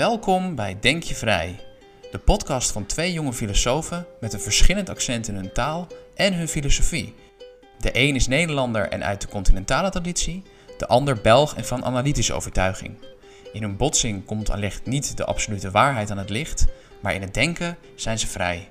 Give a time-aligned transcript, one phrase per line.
[0.00, 1.60] Welkom bij Denk je Vrij,
[2.10, 6.48] de podcast van twee jonge filosofen met een verschillend accent in hun taal en hun
[6.48, 7.14] filosofie.
[7.78, 10.42] De een is Nederlander en uit de continentale traditie,
[10.78, 12.98] de ander Belg en van analytische overtuiging.
[13.52, 16.66] In hun botsing komt allicht niet de absolute waarheid aan het licht,
[17.02, 18.68] maar in het denken zijn ze vrij.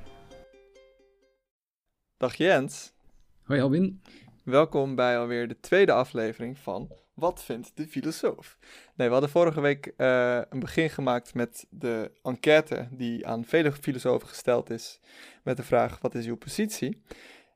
[2.18, 2.94] Dag Jens.
[3.44, 4.02] Hoi Albin.
[4.44, 8.58] Welkom bij alweer de tweede aflevering van Wat vindt de filosoof?
[8.96, 13.72] Nee, we hadden vorige week uh, een begin gemaakt met de enquête die aan vele
[13.72, 15.00] filosofen gesteld is
[15.44, 17.02] met de vraag wat is uw positie?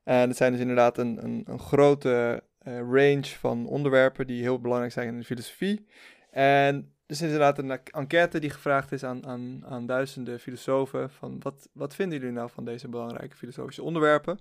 [0.04, 4.60] En het zijn dus inderdaad een, een, een grote uh, range van onderwerpen die heel
[4.60, 5.86] belangrijk zijn in de filosofie.
[6.30, 11.68] En dus inderdaad een enquête die gevraagd is aan, aan, aan duizenden filosofen van wat,
[11.72, 14.38] wat vinden jullie nou van deze belangrijke filosofische onderwerpen?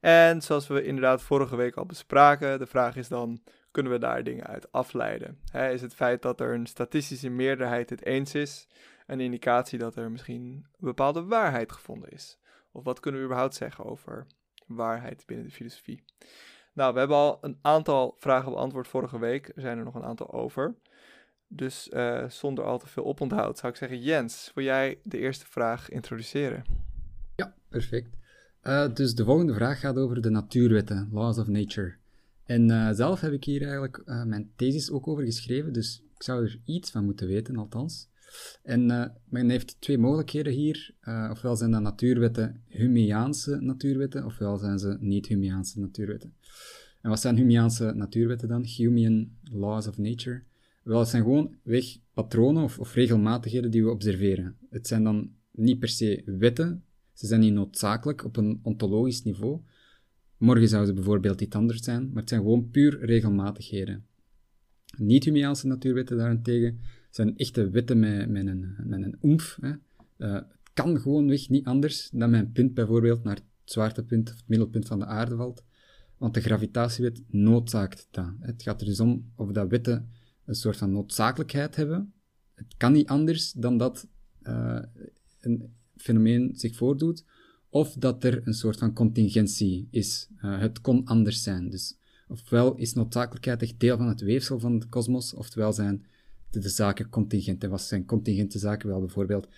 [0.00, 4.24] En zoals we inderdaad vorige week al bespraken, de vraag is dan, kunnen we daar
[4.24, 5.38] dingen uit afleiden?
[5.52, 8.66] is het feit dat er een statistische meerderheid het eens is,
[9.06, 12.38] een indicatie dat er misschien een bepaalde waarheid gevonden is?
[12.72, 14.26] Of wat kunnen we überhaupt zeggen over
[14.66, 16.04] waarheid binnen de filosofie?
[16.72, 20.04] Nou, we hebben al een aantal vragen beantwoord vorige week, er zijn er nog een
[20.04, 20.74] aantal over.
[21.54, 25.46] Dus uh, zonder al te veel oponthoud zou ik zeggen, Jens, wil jij de eerste
[25.46, 26.64] vraag introduceren?
[27.36, 28.08] Ja, perfect.
[28.62, 31.94] Uh, dus de volgende vraag gaat over de natuurwetten, laws of nature.
[32.44, 36.44] En uh, zelf heb ik hier eigenlijk mijn thesis ook over geschreven, dus ik zou
[36.44, 38.08] er iets van moeten weten, althans.
[38.62, 38.86] En
[39.24, 40.94] men heeft twee mogelijkheden hier.
[41.30, 46.34] ofwel zijn dat natuurwetten Humeaanse natuurwetten, ofwel zijn ze niet-Humeaanse natuurwetten.
[47.00, 48.64] En wat zijn Humeaanse natuurwetten dan?
[48.64, 50.42] Humean laws of nature.
[50.82, 54.56] Wel, het zijn gewoon weg patronen of, of regelmatigheden die we observeren.
[54.70, 59.60] Het zijn dan niet per se wetten, ze zijn niet noodzakelijk op een ontologisch niveau.
[60.36, 64.06] Morgen zouden ze bijvoorbeeld iets anders zijn, maar het zijn gewoon puur regelmatigheden.
[64.96, 66.80] Niet-Humeaanse natuurwetten daarentegen
[67.10, 69.58] zijn echte wetten met, met een, met een oemf.
[69.60, 69.70] Hè.
[70.18, 74.48] Uh, het kan gewoonweg niet anders dan mijn punt bijvoorbeeld naar het zwaartepunt of het
[74.48, 75.64] middelpunt van de aarde valt.
[76.16, 78.32] Want de gravitatiewet noodzaakt dat.
[78.40, 80.08] Het gaat er dus om of dat wetten
[80.44, 82.12] een soort van noodzakelijkheid hebben.
[82.54, 84.08] Het kan niet anders dan dat
[84.42, 84.82] uh,
[85.40, 87.24] een fenomeen zich voordoet,
[87.68, 90.28] of dat er een soort van contingentie is.
[90.36, 91.70] Uh, het kon anders zijn.
[91.70, 91.96] Dus
[92.28, 96.06] ofwel is noodzakelijkheid echt deel van het weefsel van de kosmos, oftewel zijn
[96.60, 97.64] de, zaken contingent.
[97.64, 98.88] En wat zijn contingente zaken?
[98.88, 99.48] Wel, bijvoorbeeld,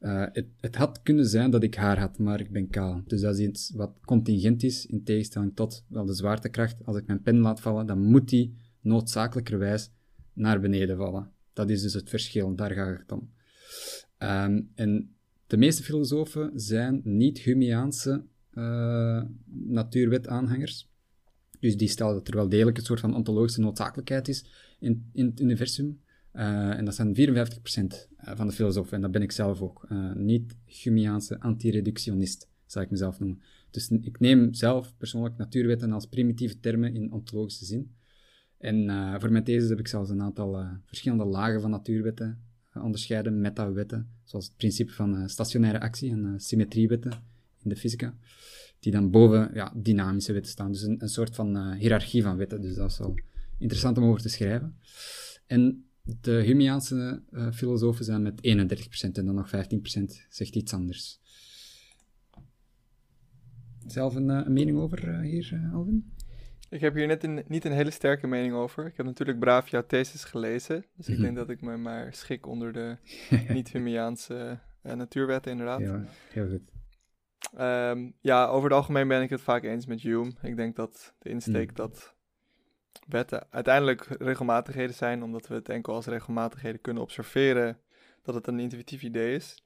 [0.00, 3.02] uh, het, het, had kunnen zijn dat ik haar had, maar ik ben kaal.
[3.06, 6.84] Dus dat is iets wat contingent is, in tegenstelling tot wel de zwaartekracht.
[6.84, 9.90] Als ik mijn pen laat vallen, dan moet die noodzakelijkerwijs
[10.34, 11.30] naar beneden vallen.
[11.52, 13.30] Dat is dus het verschil, daar gaat het om.
[14.74, 15.14] En
[15.46, 20.88] de meeste filosofen zijn niet Humeaanse uh, natuurwet-aanhangers.
[21.60, 24.44] Dus die stellen dat er wel degelijk een soort van ontologische noodzakelijkheid is
[24.78, 26.00] in, in het universum.
[26.32, 27.18] Uh, en dat zijn 54%
[28.16, 29.86] eh, van de filosofen, en dat ben ik zelf ook.
[29.88, 33.42] Uh, niet Humeaanse antireductionist, zou ik mezelf noemen.
[33.70, 37.94] Dus ik neem zelf persoonlijk natuurwetten als primitieve termen in ontologische zin.
[38.64, 42.42] En uh, voor mijn thesis heb ik zelfs een aantal uh, verschillende lagen van natuurwetten
[42.76, 47.12] uh, onderscheiden, metawetten, zoals het principe van stationaire actie en symmetriewetten
[47.62, 48.16] in de fysica,
[48.78, 50.72] die dan boven ja, dynamische wetten staan.
[50.72, 52.60] Dus een, een soort van hiërarchie van wetten.
[52.60, 53.14] Dus dat is wel
[53.58, 54.76] interessant om over te schrijven.
[55.46, 57.22] En de Humeaanse
[57.52, 58.40] filosofen zijn met
[59.08, 59.50] 31% en dan nog 15%
[60.28, 61.20] zegt iets anders.
[63.86, 66.13] Zelf een, een mening over hier, Alvin?
[66.74, 68.86] Ik heb hier net een, niet een hele sterke mening over.
[68.86, 70.84] Ik heb natuurlijk braaf jouw thesis gelezen.
[70.96, 71.22] Dus ik mhm.
[71.22, 72.96] denk dat ik me maar schik onder de
[73.54, 75.80] niet-Humiaanse uh, natuurwetten, inderdaad.
[75.80, 76.72] Ja, heel goed.
[77.60, 80.32] Um, ja, over het algemeen ben ik het vaak eens met Hume.
[80.42, 81.76] Ik denk dat de insteek mm.
[81.76, 82.14] dat
[83.08, 87.78] wetten uiteindelijk regelmatigheden zijn, omdat we het enkel als regelmatigheden kunnen observeren,
[88.22, 89.64] dat het een intuïtief idee is.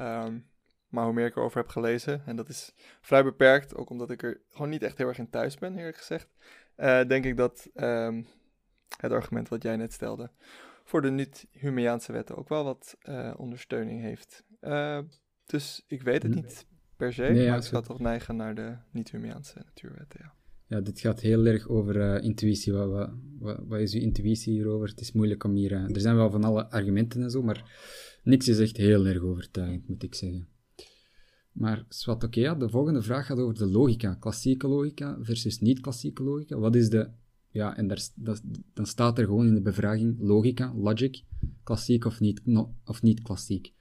[0.00, 0.46] Um,
[0.94, 4.22] maar hoe meer ik erover heb gelezen, en dat is vrij beperkt, ook omdat ik
[4.22, 6.28] er gewoon niet echt heel erg in thuis ben, eerlijk gezegd,
[6.76, 8.26] uh, denk ik dat um,
[8.96, 10.30] het argument wat jij net stelde
[10.84, 14.44] voor de niet-Humeaanse wetten ook wel wat uh, ondersteuning heeft.
[14.60, 14.98] Uh,
[15.46, 16.66] dus ik weet het niet
[16.96, 20.34] per se, nee, maar ik zou toch neigen naar de niet-Humeaanse natuurwetten, ja.
[20.66, 22.72] Ja, dit gaat heel erg over intuïtie.
[22.72, 24.88] Wat, wat, wat, is uw intuïtie hierover?
[24.88, 25.72] Het is moeilijk om hier...
[25.72, 27.70] er zijn wel van alle argumenten en zo, maar
[28.22, 30.48] niks is echt heel erg overtuigend, moet ik zeggen.
[31.54, 34.14] Maar wat de volgende vraag gaat over de logica.
[34.14, 36.58] Klassieke logica versus niet-klassieke logica.
[36.58, 37.08] Wat is de...
[37.50, 37.88] Ja, en
[38.74, 41.22] dan staat er gewoon in de bevraging logica, logic,
[41.62, 42.42] klassiek of niet,
[42.84, 43.72] of niet klassiek.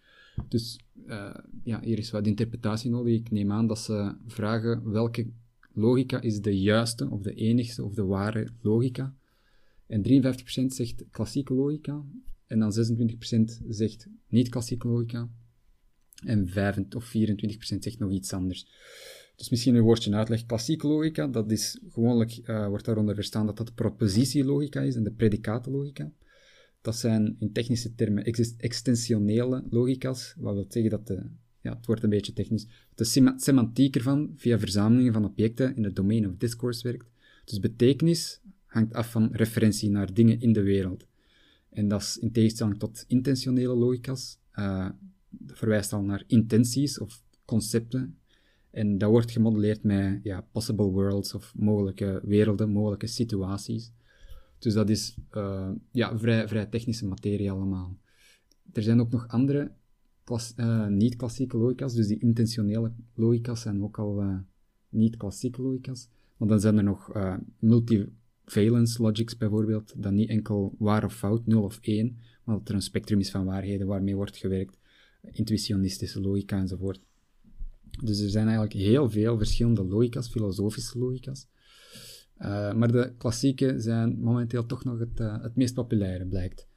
[0.48, 3.14] Dus uh, ja, hier is wat interpretatie nodig.
[3.14, 5.28] Ik neem aan dat ze vragen welke
[5.74, 9.16] logica is de juiste of de enigste of de ware logica.
[9.88, 12.04] En 53% zegt klassieke logica
[12.48, 15.30] En dan 26% zegt niet-klassieke logica.
[16.26, 17.14] En 25 of
[17.76, 18.68] 24% zegt nog iets anders.
[19.36, 20.46] Dus misschien een woordje uitleg.
[20.46, 25.12] Klassieke logica, dat is gewoonlijk, uh, wordt daaronder verstaan dat dat propositielogica is en de
[25.12, 26.12] predicatenlogica.
[26.82, 28.24] Dat zijn in technische termen
[28.58, 31.24] extensionele logica's, wat wil zeggen dat de,
[31.62, 35.96] ja, het wordt een beetje technisch, de semantiek ervan via verzamelingen van objecten in het
[35.96, 37.06] domein of discourse werkt.
[37.46, 41.06] Dus betekenis hangt af van referentie naar dingen in de wereld.
[41.70, 44.90] En dat is in tegenstelling tot intentionele logica's, uh,
[45.46, 48.18] verwijst al naar intenties of concepten.
[48.72, 53.92] En dat wordt gemodelleerd met ja, possible worlds of mogelijke werelden, mogelijke situaties.
[54.60, 57.98] Dus dat is uh, ja, vrij, vrij technische materie allemaal.
[58.72, 59.72] Er zijn ook nog andere
[60.58, 64.38] uh, niet-klassieke logica's, dus die intentionele logica's zijn ook al uh,
[64.90, 66.10] niet-klassieke logica's.
[66.38, 67.12] Maar dan zijn er nog
[67.60, 72.76] multivalence logics bijvoorbeeld, dat niet enkel waar of fout, 0 of 1, maar dat er
[72.76, 74.78] een spectrum is van waarheden waarmee wordt gewerkt
[75.32, 77.00] intuitionistische logica enzovoort.
[78.04, 81.48] Dus er zijn eigenlijk heel veel verschillende logica's, filosofische logica's.
[82.38, 86.68] Uh, maar de klassieke zijn momenteel toch nog het, uh, het meest populaire, blijkt.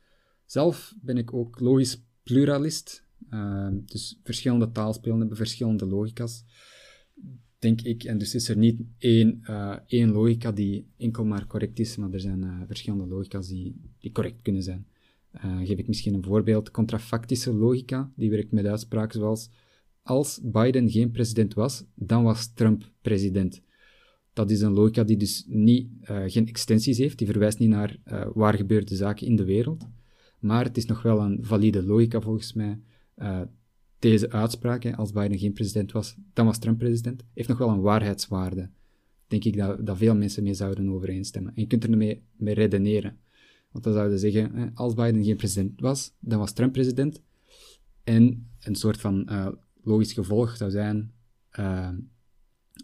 [0.44, 3.04] Zelf ben ik ook logisch pluralist.
[3.30, 6.44] Uh, dus verschillende taalspelen hebben verschillende logica's,
[7.58, 8.04] denk ik.
[8.04, 9.40] En dus is er niet één,
[9.86, 14.42] één logica die enkel maar correct is, maar er zijn verschillende logica's die, die correct
[14.42, 14.86] kunnen zijn.
[15.44, 16.70] Uh, geef ik misschien een voorbeeld.
[16.70, 19.50] Contrafactische logica, die werkt met uitspraken zoals
[20.02, 23.62] als Biden geen president was, dan was Trump president.
[24.32, 27.96] Dat is een logica die dus niet, uh, geen extensies heeft, die verwijst niet naar
[28.04, 29.86] uh, waar gebeurde zaken in de wereld.
[30.38, 32.80] Maar het is nog wel een valide logica volgens mij.
[33.98, 37.80] deze uitspraak, als Biden geen president was, dan was Trump president, heeft nog wel een
[37.80, 38.70] waarheidswaarde.
[39.26, 41.54] Denk ik dat, dat veel mensen mee zouden overeenstemmen.
[41.54, 43.18] En je kunt er mee, mee redeneren.
[43.70, 47.22] Want dan zouden zeggen, als Biden geen president was, dan was Trump president.
[48.04, 49.48] En een soort van uh,
[49.82, 51.12] logisch gevolg zou zijn,
[51.58, 51.88] uh,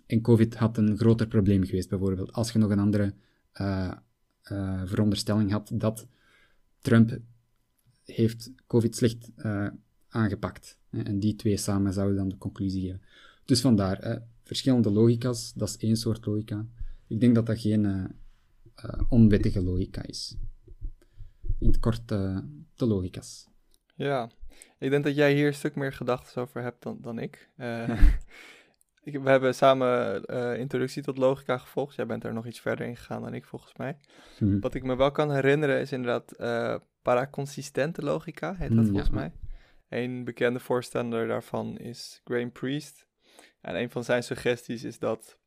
[0.06, 2.32] en COVID had een groter probleem geweest, bijvoorbeeld.
[2.32, 3.14] Als je nog een andere
[3.61, 3.93] uh,
[4.84, 6.06] veronderstelling had dat
[6.81, 7.19] Trump
[8.05, 9.31] heeft COVID slecht
[10.08, 10.79] aangepakt.
[10.90, 13.02] En die twee samen zouden dan de conclusie geven.
[13.44, 16.67] Dus vandaar, verschillende logica's, dat is één soort logica.
[17.06, 18.14] Ik denk dat dat geen
[19.08, 20.37] onwettige logica is
[21.62, 22.38] in het kort uh,
[22.74, 23.48] de logica's.
[23.94, 24.30] Ja,
[24.78, 27.50] ik denk dat jij hier een stuk meer gedachten over hebt dan, dan ik.
[27.56, 27.88] Uh,
[29.02, 29.22] ik.
[29.22, 31.94] We hebben samen uh, introductie tot logica gevolgd.
[31.94, 33.96] Jij bent er nog iets verder in gegaan dan ik, volgens mij.
[34.38, 34.60] Mm.
[34.60, 36.36] Wat ik me wel kan herinneren is inderdaad
[37.02, 39.32] paraconsistente logica, heet dat mm, volgens mij.
[39.88, 43.06] Een bekende voorstander daarvan is Graham Priest.
[43.60, 45.38] En een van zijn suggesties is dat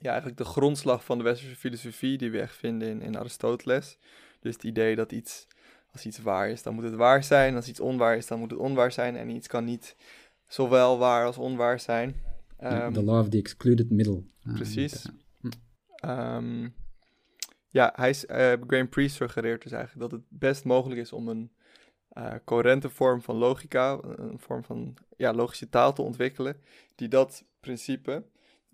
[0.00, 3.98] ja, eigenlijk de grondslag van de westerse filosofie, die we echt vinden in, in Aristoteles,
[4.40, 5.46] dus het idee dat iets,
[5.92, 7.54] als iets waar is, dan moet het waar zijn.
[7.54, 9.16] Als iets onwaar is, dan moet het onwaar zijn.
[9.16, 9.96] En iets kan niet
[10.46, 12.16] zowel waar als onwaar zijn.
[12.60, 14.22] Um, the law of the excluded middle.
[14.44, 15.08] Ah, precies.
[16.04, 16.74] Um,
[17.68, 21.28] ja, hij is, uh, Graham Priest suggereert dus eigenlijk dat het best mogelijk is om
[21.28, 21.52] een
[22.12, 26.56] uh, coherente vorm van logica, een vorm van ja, logische taal te ontwikkelen,
[26.94, 28.24] die dat principe,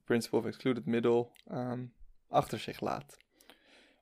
[0.05, 1.93] principle of excluded middle, um,
[2.29, 3.17] achter zich laat.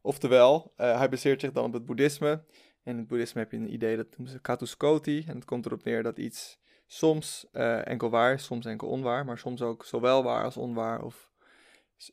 [0.06, 2.44] Oftewel, uh, hij baseert zich dan op het boeddhisme.
[2.82, 5.24] In het boeddhisme heb je een idee dat noemen ze katuskoti.
[5.26, 9.24] En het komt erop neer dat iets soms uh, enkel waar soms enkel onwaar.
[9.24, 11.02] Maar soms ook zowel waar als onwaar.
[11.02, 11.30] Of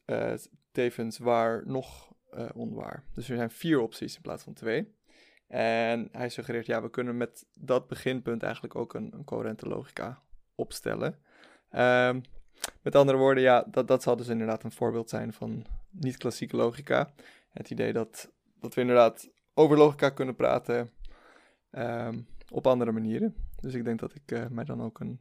[0.06, 0.34] uh,
[0.72, 2.14] tevens waar nog
[2.54, 3.04] onwaar.
[3.14, 4.96] Dus er zijn vier opties in plaats van twee.
[5.48, 10.22] En hij suggereert, ja, we kunnen met dat beginpunt eigenlijk ook een, een coherente logica
[10.56, 11.20] opstellen.
[11.72, 12.22] Um,
[12.82, 17.14] met andere woorden, ja, dat, dat zal dus inderdaad een voorbeeld zijn van niet-klassieke logica
[17.52, 20.92] het idee dat, dat we inderdaad over logica kunnen praten
[21.72, 23.36] um, op andere manieren.
[23.60, 25.20] Dus ik denk dat ik uh, mij dan ook een,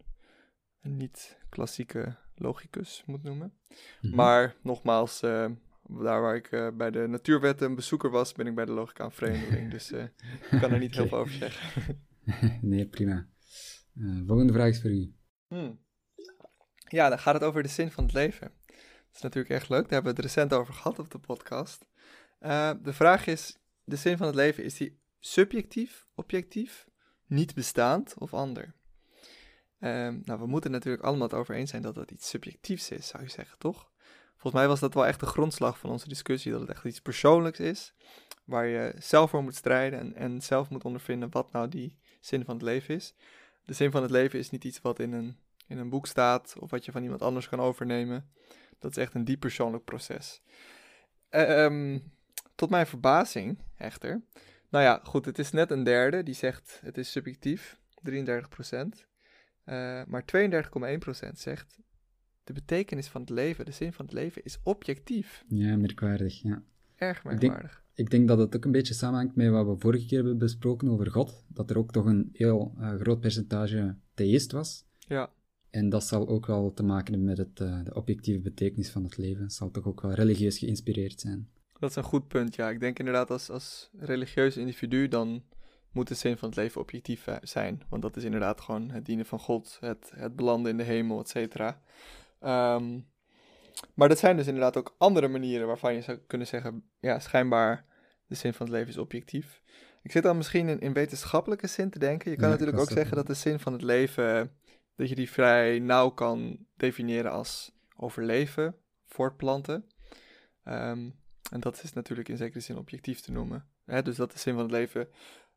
[0.80, 3.52] een niet-klassieke logicus moet noemen.
[4.00, 4.14] Mhm.
[4.14, 5.50] Maar nogmaals, uh,
[5.86, 9.04] daar waar ik uh, bij de natuurwetten een bezoeker was, ben ik bij de logica
[9.04, 9.70] een vreemdeling.
[9.70, 12.04] dus ik kan er niet heel veel over zeggen.
[12.60, 13.28] nee, prima.
[14.26, 15.14] volgende vraag is voor u.
[15.46, 15.78] Hmm.
[16.88, 18.52] Ja, dan gaat het over de zin van het leven.
[19.06, 19.82] Dat is natuurlijk echt leuk.
[19.82, 21.89] Daar hebben we het recent over gehad op de podcast.
[22.40, 26.86] Uh, de vraag is, de zin van het leven, is die subjectief, objectief,
[27.26, 28.74] niet bestaand of ander?
[29.80, 29.90] Uh,
[30.24, 33.22] nou, we moeten natuurlijk allemaal het over eens zijn dat dat iets subjectiefs is, zou
[33.22, 33.90] je zeggen, toch?
[34.30, 37.00] Volgens mij was dat wel echt de grondslag van onze discussie, dat het echt iets
[37.00, 37.94] persoonlijks is,
[38.44, 42.44] waar je zelf voor moet strijden en, en zelf moet ondervinden wat nou die zin
[42.44, 43.14] van het leven is.
[43.64, 46.54] De zin van het leven is niet iets wat in een, in een boek staat
[46.58, 48.30] of wat je van iemand anders kan overnemen.
[48.78, 50.42] Dat is echt een diep persoonlijk proces.
[51.30, 52.12] Um,
[52.60, 54.22] tot mijn verbazing, echter,
[54.70, 59.06] Nou ja, goed, het is net een derde die zegt het is subjectief, 33 procent.
[59.66, 61.78] Uh, maar 32,1 procent zegt
[62.44, 65.44] de betekenis van het leven, de zin van het leven, is objectief.
[65.48, 66.62] Ja, merkwaardig, ja.
[66.96, 67.70] Erg merkwaardig.
[67.70, 70.18] Ik denk, ik denk dat het ook een beetje samenhangt met wat we vorige keer
[70.18, 71.44] hebben besproken over God.
[71.48, 74.84] Dat er ook toch een heel uh, groot percentage theïst was.
[74.98, 75.32] Ja.
[75.70, 79.04] En dat zal ook wel te maken hebben met het, uh, de objectieve betekenis van
[79.04, 79.42] het leven.
[79.42, 81.48] Het zal toch ook wel religieus geïnspireerd zijn.
[81.80, 82.70] Dat is een goed punt, ja.
[82.70, 85.44] Ik denk inderdaad als, als religieus individu dan
[85.92, 87.82] moet de zin van het leven objectief zijn.
[87.88, 91.20] Want dat is inderdaad gewoon het dienen van God, het, het belanden in de hemel,
[91.20, 91.80] et cetera.
[92.76, 93.08] Um,
[93.94, 97.84] maar dat zijn dus inderdaad ook andere manieren waarvan je zou kunnen zeggen, ja, schijnbaar
[98.26, 99.62] de zin van het leven is objectief.
[100.02, 102.30] Ik zit dan misschien in, in wetenschappelijke zin te denken.
[102.30, 104.56] Je kan natuurlijk ook zeggen dat de zin van het leven,
[104.96, 109.90] dat je die vrij nauw kan definiëren als overleven, voortplanten.
[110.64, 111.18] Um,
[111.50, 113.66] en dat is natuurlijk in zekere zin objectief te noemen.
[113.84, 114.02] Hè?
[114.02, 115.08] Dus dat de zin van het leven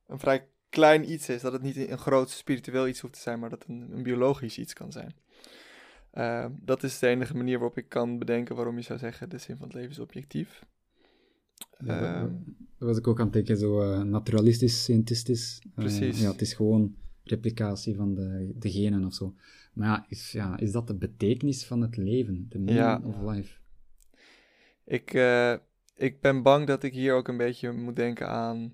[0.08, 1.42] een vrij klein iets is.
[1.42, 4.04] Dat het niet een groot spiritueel iets hoeft te zijn, maar dat het een, een
[4.04, 5.16] biologisch iets kan zijn.
[6.14, 9.38] Uh, dat is de enige manier waarop ik kan bedenken waarom je zou zeggen de
[9.38, 10.66] zin van het leven is objectief.
[11.80, 12.38] Ja, dat, uh,
[12.78, 15.62] was ik ook aan het denken, zo uh, naturalistisch, scientistisch.
[15.76, 16.22] Precies.
[16.22, 19.36] ja, het is gewoon replicatie van de, de genen of zo.
[19.74, 22.46] Maar ja is, ja, is dat de betekenis van het leven?
[22.50, 23.02] De meaning ja.
[23.04, 23.58] of life?
[24.86, 25.56] Ik, uh,
[26.04, 28.74] ik ben bang dat ik hier ook een beetje moet denken aan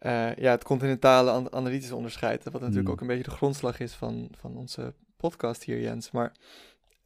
[0.00, 2.44] uh, ja, het continentale an analytische onderscheid.
[2.44, 2.92] Wat natuurlijk mm.
[2.92, 6.10] ook een beetje de grondslag is van, van onze podcast hier, Jens.
[6.10, 6.32] Maar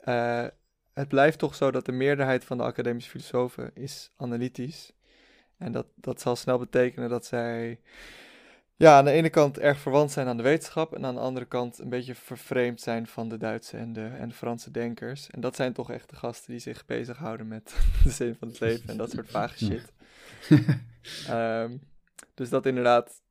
[0.05, 0.47] uh,
[0.93, 4.93] het blijft toch zo dat de meerderheid van de academische filosofen is analytisch.
[5.59, 7.81] En dat, dat zal snel betekenen dat zij
[8.77, 11.47] ja, aan de ene kant erg verwant zijn aan de wetenschap en aan de andere
[11.47, 15.31] kant een beetje vervreemd zijn van de Duitse en de, en de Franse denkers.
[15.31, 18.61] En dat zijn toch echt de gasten die zich bezighouden met de zin van het
[18.61, 19.93] leven en dat soort vage shit.
[21.31, 21.81] um,
[22.35, 23.23] dus dat inderdaad,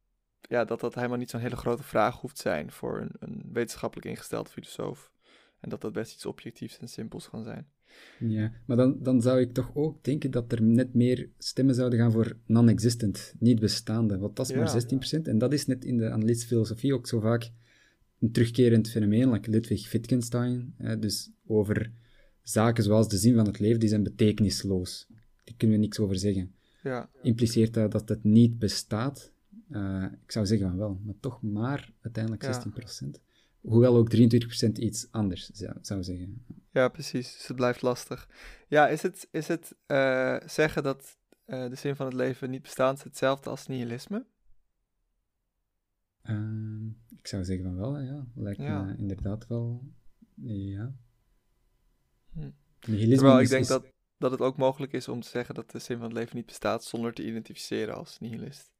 [0.41, 4.07] ja, dat dat helemaal niet zo'n hele grote vraag hoeft zijn voor een, een wetenschappelijk
[4.07, 5.11] ingesteld filosoof.
[5.59, 7.67] En dat dat best iets objectiefs en simpels kan zijn.
[8.19, 11.99] Ja, maar dan, dan zou ik toch ook denken dat er net meer stemmen zouden
[11.99, 14.17] gaan voor non-existent, niet bestaande.
[14.17, 15.21] Want dat is ja, maar 16%.
[15.21, 17.51] En dat is net in de analytische filosofie ook zo vaak
[18.19, 20.73] een terugkerend fenomeen, like Ludwig Wittgenstein.
[20.77, 21.91] Hè, dus over
[22.41, 25.07] zaken zoals de zin van het leven, die zijn betekenisloos.
[25.43, 26.53] Daar kunnen we niks over zeggen.
[26.83, 27.09] Ja.
[27.21, 29.33] Impliceert dat dat het niet bestaat?
[29.71, 32.65] Uh, ik zou zeggen van wel, maar toch maar uiteindelijk ja.
[33.07, 33.24] 16%.
[33.65, 36.45] Hoewel ook 23% iets anders zou, zou zeggen.
[36.71, 37.33] Ja, precies.
[37.33, 38.29] Dus het blijft lastig.
[38.67, 42.61] Ja, is het, is het uh, zeggen dat uh, de zin van het leven niet
[42.61, 44.25] bestaat hetzelfde als nihilisme?
[46.23, 48.27] Uh, ik zou zeggen van wel, ja.
[48.35, 48.83] Lijkt ja.
[48.83, 49.93] me inderdaad wel,
[50.41, 50.95] ja.
[52.31, 52.49] Hm.
[52.87, 53.67] Nihilisme Terwijl ik denk is...
[53.67, 56.35] dat, dat het ook mogelijk is om te zeggen dat de zin van het leven
[56.35, 58.74] niet bestaat zonder te identificeren als nihilist.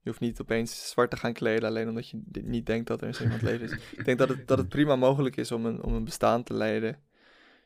[0.00, 3.06] Je hoeft niet opeens zwart te gaan kleden alleen omdat je niet denkt dat er
[3.06, 3.72] een zin het leven is.
[3.98, 6.54] Ik denk dat het, dat het prima mogelijk is om een, om een bestaan te
[6.54, 7.02] leiden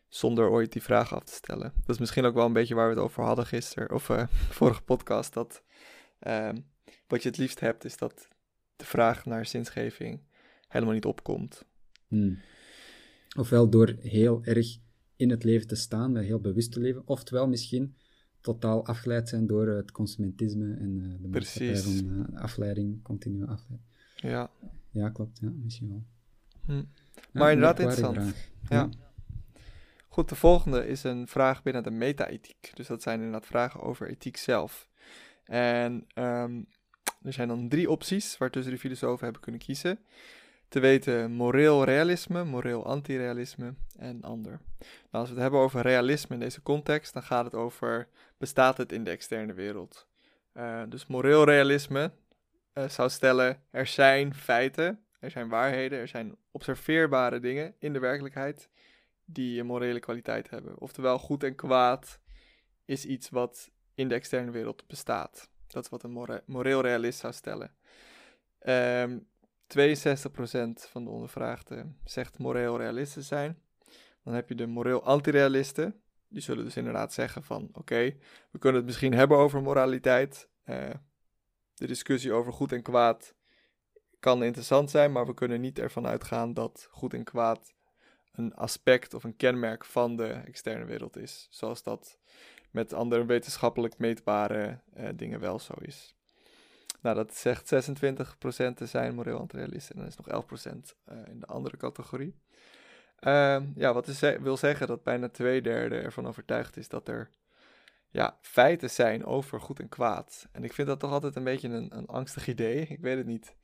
[0.08, 1.72] zonder ooit die vraag af te stellen.
[1.76, 4.26] Dat is misschien ook wel een beetje waar we het over hadden gisteren, of uh,
[4.58, 5.62] vorige podcast, dat
[6.26, 6.48] uh,
[7.06, 8.28] wat je het liefst hebt is dat
[8.76, 10.20] de vraag naar zinsgeving
[10.68, 11.64] helemaal niet opkomt.
[12.08, 12.38] Hmm.
[13.36, 14.76] Ofwel door heel erg
[15.16, 17.96] in het leven te staan, heel bewust te leven, oftewel misschien
[18.42, 23.88] totaal afgeleid zijn door het consumentisme en uh, de maatschappij van uh, afleiding, continue afleiding.
[24.16, 24.50] Ja.
[24.90, 25.38] Ja, klopt.
[25.38, 26.04] Ja, misschien wel.
[26.64, 26.72] Hm.
[26.72, 28.34] Ja, maar inderdaad interessant.
[28.68, 28.88] Ja.
[30.08, 32.70] Goed, de volgende is een vraag binnen de meta-ethiek.
[32.74, 34.88] Dus dat zijn inderdaad vragen over ethiek zelf.
[35.44, 36.66] En um,
[37.22, 39.98] er zijn dan drie opties waartussen de filosofen hebben kunnen kiezen
[40.72, 44.60] te weten moreel realisme, moreel antirealisme en ander.
[44.78, 48.08] Nou, als we het hebben over realisme in deze context, dan gaat het over
[48.42, 50.06] bestaat het in de externe wereld.
[50.54, 52.12] Uh, dus moreel realisme
[52.74, 57.98] uh, zou stellen er zijn feiten, er zijn waarheden, er zijn observeerbare dingen in de
[57.98, 58.68] werkelijkheid
[59.24, 60.80] die een morele kwaliteit hebben.
[60.80, 62.20] Oftewel goed en kwaad
[62.84, 65.50] is iets wat in de externe wereld bestaat.
[65.66, 67.74] Dat is wat een more moreel realist zou stellen.
[68.66, 69.26] Um,
[69.66, 73.58] 62% van de ondervraagden zegt moreel realisten zijn.
[74.24, 76.02] Dan heb je de moreel antirealisten.
[76.32, 78.16] Die zullen dus inderdaad zeggen van oké,
[78.50, 80.48] we kunnen het misschien hebben over moraliteit.
[80.66, 80.90] Uh,
[81.74, 83.34] de discussie over goed en kwaad
[84.18, 87.74] kan interessant zijn, maar we kunnen niet ervan uitgaan dat goed en kwaad
[88.32, 91.46] een aspect of een kenmerk van de externe wereld is.
[91.50, 92.18] Zoals dat
[92.70, 96.14] met andere wetenschappelijk meetbare uh, dingen wel zo is.
[97.00, 97.76] Nou, dat zegt 26%
[98.74, 100.70] te zijn moreel antirealist en dan is nog 11%
[101.12, 102.34] uh, in de andere categorie.
[103.26, 107.30] Uh, ja, wat is, wil zeggen dat bijna twee derde ervan overtuigd is dat er
[108.10, 110.48] ja, feiten zijn over goed en kwaad.
[110.52, 112.86] En ik vind dat toch altijd een beetje een, een angstig idee.
[112.86, 113.54] Ik weet het niet.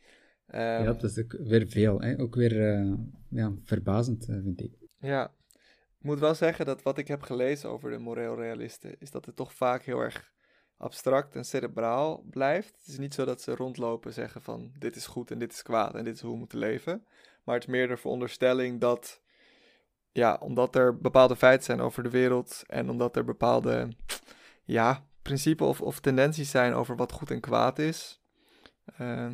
[0.55, 2.01] Um, ja, dat is ook weer veel.
[2.01, 2.19] Hè?
[2.21, 2.95] Ook weer uh,
[3.29, 4.73] ja, verbazend, vind ik.
[4.99, 5.33] Ja,
[5.99, 9.27] ik moet wel zeggen dat wat ik heb gelezen over de moreel realisten, is dat
[9.27, 10.33] het toch vaak heel erg
[10.77, 12.77] abstract en cerebraal blijft.
[12.79, 15.63] Het is niet zo dat ze rondlopen zeggen van dit is goed en dit is
[15.63, 17.05] kwaad en dit is hoe we moeten leven.
[17.45, 19.21] Maar het is meer de veronderstelling dat,
[20.19, 23.89] ja, omdat er bepaalde feiten zijn over de wereld en omdat er bepaalde,
[24.65, 28.21] ja, principes of, of tendenties zijn over wat goed en kwaad is.
[29.01, 29.25] Uh,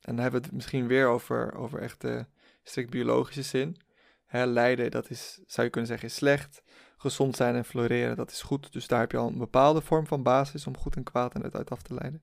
[0.00, 2.26] en dan hebben we het misschien weer over, over echt de
[2.62, 3.80] strikt biologische zin.
[4.26, 6.62] Hè, lijden, dat is, zou je kunnen zeggen, is slecht.
[6.96, 8.72] Gezond zijn en floreren, dat is goed.
[8.72, 11.42] Dus daar heb je al een bepaalde vorm van basis om goed en kwaad en
[11.42, 12.22] het uit af te leiden.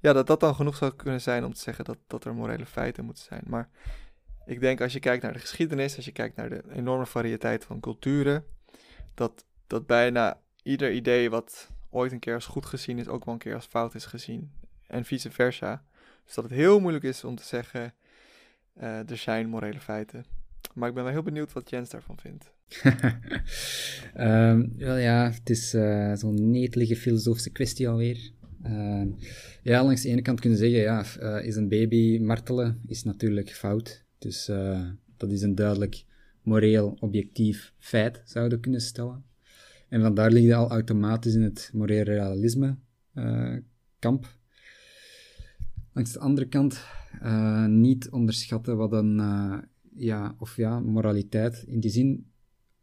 [0.00, 2.66] Ja, dat dat dan genoeg zou kunnen zijn om te zeggen dat, dat er morele
[2.66, 3.42] feiten moeten zijn.
[3.46, 3.70] Maar
[4.46, 7.64] ik denk als je kijkt naar de geschiedenis, als je kijkt naar de enorme variëteit
[7.64, 8.44] van culturen,
[9.14, 13.34] dat, dat bijna ieder idee wat ooit een keer als goed gezien is, ook wel
[13.34, 14.50] een keer als fout is gezien.
[14.86, 15.84] En vice versa.
[16.24, 17.94] Dus dat het heel moeilijk is om te zeggen,
[18.80, 20.24] uh, er zijn morele feiten.
[20.74, 22.52] Maar ik ben wel heel benieuwd wat Jens daarvan vindt.
[24.16, 28.30] um, wel ja, het is uh, zo'n netelige filosofische kwestie alweer.
[28.66, 29.02] Uh,
[29.62, 33.50] ja, langs de ene kant kunnen zeggen, ja, uh, is een baby martelen is natuurlijk
[33.50, 34.03] fout.
[34.18, 36.04] Dus uh, dat is een duidelijk
[36.42, 39.24] moreel objectief feit, zouden we kunnen stellen.
[39.88, 42.76] En vandaar ligt je al automatisch in het moreel realisme
[43.98, 44.36] kamp.
[45.92, 46.84] Langs de andere kant
[47.66, 49.16] niet onderschatten wat een
[49.94, 52.26] ja, of ja, moraliteit in die zin,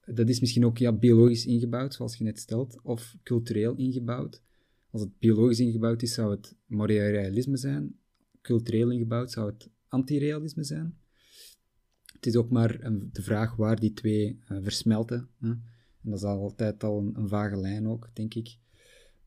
[0.05, 4.41] dat is misschien ook ja, biologisch ingebouwd, zoals je net stelt, of cultureel ingebouwd.
[4.89, 7.95] Als het biologisch ingebouwd is, zou het moreel realisme zijn.
[8.41, 10.97] Cultureel ingebouwd zou het antirealisme zijn.
[12.21, 15.29] Het is ook maar een, de vraag waar die twee uh, versmelten.
[15.39, 15.49] Hè?
[15.49, 18.57] En dat is altijd al een, een vage lijn ook, denk ik.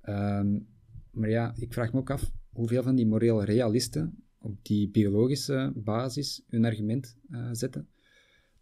[0.02, 0.66] Um,
[1.10, 5.72] maar ja, ik vraag me ook af hoeveel van die moreel realisten op die biologische
[5.74, 7.88] basis hun argument uh, zetten,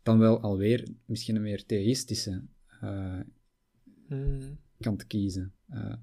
[0.03, 2.43] dan wel alweer misschien een meer theïstische
[2.85, 3.21] uh,
[4.07, 4.59] hmm.
[4.79, 5.53] kant kiezen.
[5.71, 5.95] Uh,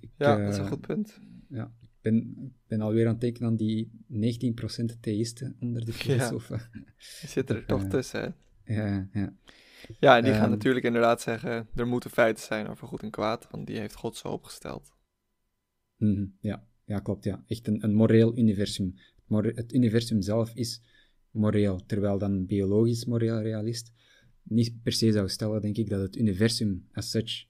[0.00, 1.20] ik, ja, dat is een goed punt.
[1.48, 6.70] Ja, ben, ben alweer aan het denken aan die 19% theïsten onder de filosofen.
[6.72, 6.80] Ja,
[7.20, 9.36] die zitten er toch tussen, Ja, ja.
[9.98, 13.10] Ja, en die gaan ehm, natuurlijk inderdaad zeggen, er moeten feiten zijn over goed en
[13.10, 14.96] kwaad, want die heeft God zo opgesteld.
[15.96, 17.44] Mm, ja, ja, klopt, ja.
[17.46, 18.94] Echt een, een moreel universum.
[19.28, 20.82] Het universum zelf is
[21.30, 23.92] moreel, terwijl dan een biologisch moreel realist
[24.42, 27.46] niet per se zou stellen, denk ik, dat het universum as such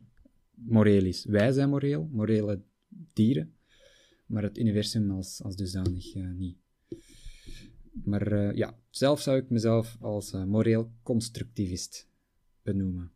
[0.55, 1.25] moreel is.
[1.25, 2.63] Wij zijn moreel, morele
[3.13, 3.55] dieren,
[4.29, 6.59] maar het universum als, dusdanig uh, niet.
[8.05, 12.09] Maar uh, ja, zelf zou ik mezelf als uh, moreel constructivist
[12.63, 13.13] benoemen.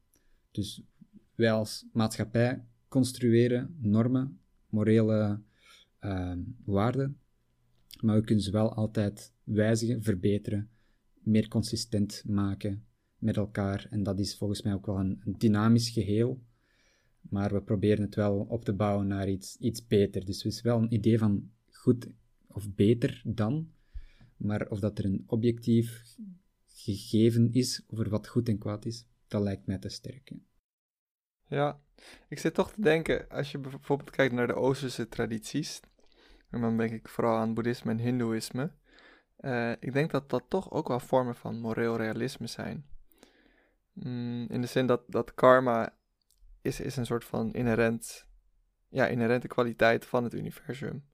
[0.51, 0.83] Dus
[1.35, 5.41] wij als maatschappij construeren normen, morele
[6.01, 6.33] uh,
[6.65, 7.19] waarden,
[8.01, 10.71] maar we kunnen ze wel altijd wijzigen, verbeteren,
[11.15, 12.85] meer consistent maken
[13.19, 13.87] met elkaar.
[13.91, 16.43] En dat is volgens mij ook wel een dynamisch geheel,
[17.23, 20.25] maar we proberen het wel op te bouwen naar iets, iets beter.
[20.25, 22.09] Dus het is wel een idee van goed
[22.47, 23.73] of beter dan,
[24.37, 26.17] maar of dat er een objectief
[26.67, 30.33] gegeven is over wat goed en kwaad is, dat lijkt mij te sterk.
[31.47, 31.81] Ja,
[32.29, 35.81] ik zit toch te denken, als je bijvoorbeeld kijkt naar de Oosterse tradities,
[36.51, 38.73] en dan denk ik vooral aan boeddhisme en hindoeïsme.
[39.41, 42.87] Uh, ik denk dat dat toch ook wel vormen van moreel realisme zijn.
[43.93, 45.97] Mm, in de zin dat, dat karma
[46.63, 48.27] is, is een soort van inherent,
[48.89, 51.05] ja, inherente kwaliteit van het universum.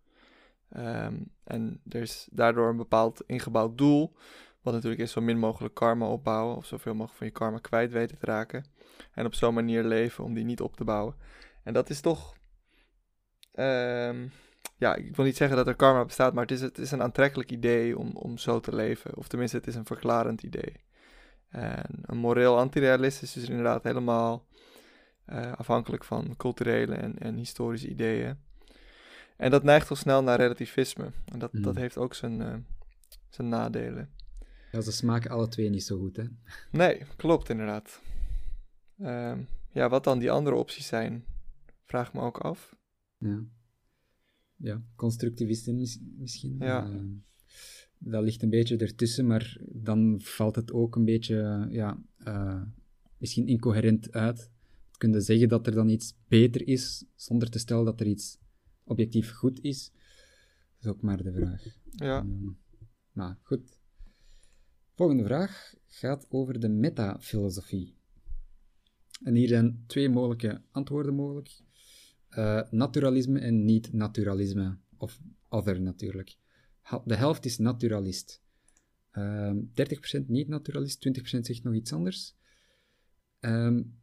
[0.76, 4.16] Um, en er is daardoor een bepaald ingebouwd doel,
[4.62, 7.92] wat natuurlijk is zo min mogelijk karma opbouwen, of zoveel mogelijk van je karma kwijt
[7.92, 8.64] weten te raken.
[9.12, 11.14] En op zo'n manier leven om die niet op te bouwen.
[11.62, 12.36] En dat is toch.
[13.54, 14.32] Um,
[14.76, 17.02] ja, ik wil niet zeggen dat er karma bestaat, maar het is, het is een
[17.02, 19.16] aantrekkelijk idee om, om zo te leven.
[19.16, 20.84] Of tenminste, het is een verklarend idee.
[21.48, 24.46] En een moreel antirealistisch is inderdaad helemaal
[25.30, 28.36] uh, afhankelijk van culturele en, en historische ideeën.
[29.36, 31.12] En dat neigt al snel naar relativisme.
[31.24, 31.76] En dat, dat hmm.
[31.76, 32.54] heeft ook zijn, uh,
[33.28, 34.10] zijn nadelen.
[34.72, 36.24] Ja, ze smaken alle twee niet zo goed, hè?
[36.70, 38.00] Nee, klopt inderdaad.
[38.98, 39.38] Uh,
[39.72, 41.24] ja, wat dan die andere opties zijn,
[41.84, 42.76] vraag me ook af.
[43.18, 43.44] Ja
[44.58, 45.76] ja, constructivisten
[46.18, 46.56] misschien.
[46.58, 46.88] Ja.
[46.90, 47.00] Uh,
[47.98, 52.02] dat ligt een beetje ertussen, maar dan valt het ook een beetje, ja,
[53.18, 54.50] misschien incoherent uit.
[54.98, 58.38] Kun je zeggen dat er dan iets beter is, zonder te stellen dat er iets
[58.84, 59.90] objectief goed is?
[59.90, 61.64] Dat is ook maar de vraag.
[61.90, 62.18] Ja.
[62.18, 62.58] Um,
[63.12, 63.78] maar goed.
[64.94, 67.96] Volgende vraag gaat over de metafilosofie.
[69.22, 71.60] En hier zijn twee mogelijke antwoorden mogelijk.
[72.30, 74.78] Uh, naturalisme en niet-naturalisme.
[74.96, 76.36] Of other natuurlijk.
[77.04, 78.42] De helft is naturalist.
[79.12, 82.36] Uh, 30% niet-naturalist, 20% zegt nog iets anders.
[83.40, 83.98] Um,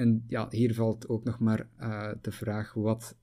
[0.00, 3.18] en ja, hier valt ook nog maar uh, de vraag wat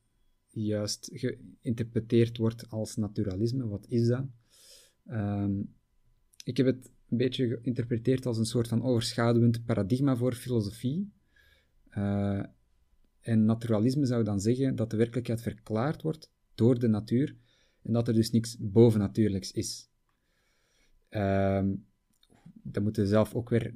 [0.48, 3.68] juist geïnterpreteerd wordt als naturalisme.
[3.68, 4.26] Wat is dat?
[5.10, 5.74] Um,
[6.44, 11.12] ik heb het een beetje geïnterpreteerd als een soort van overschaduwend paradigma voor filosofie.
[11.90, 12.44] Uh,
[13.22, 17.36] en naturalisme zou dan zeggen dat de werkelijkheid verklaard wordt door de natuur
[17.82, 19.90] en dat er dus niks bovennatuurlijks is.
[21.10, 21.66] Uh,
[22.64, 23.76] dat moeten we zelf ook weer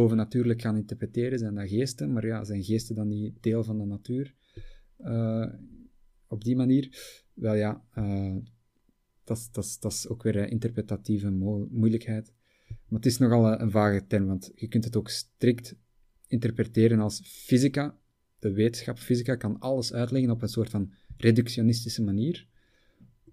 [0.00, 1.38] bovennatuurlijk gaan interpreteren.
[1.38, 2.12] Zijn dat geesten?
[2.12, 4.34] Maar ja, zijn geesten dan niet deel van de natuur?
[5.00, 5.46] Uh,
[6.28, 6.84] op die manier?
[7.34, 8.36] Wel ja, uh,
[9.24, 12.32] dat is ook weer een interpretatieve mo moeilijkheid.
[12.68, 15.76] Maar het is nogal een vage term, want je kunt het ook strikt
[16.26, 17.98] interpreteren als fysica.
[18.38, 22.46] De wetenschap fysica kan alles uitleggen op een soort van reductionistische manier.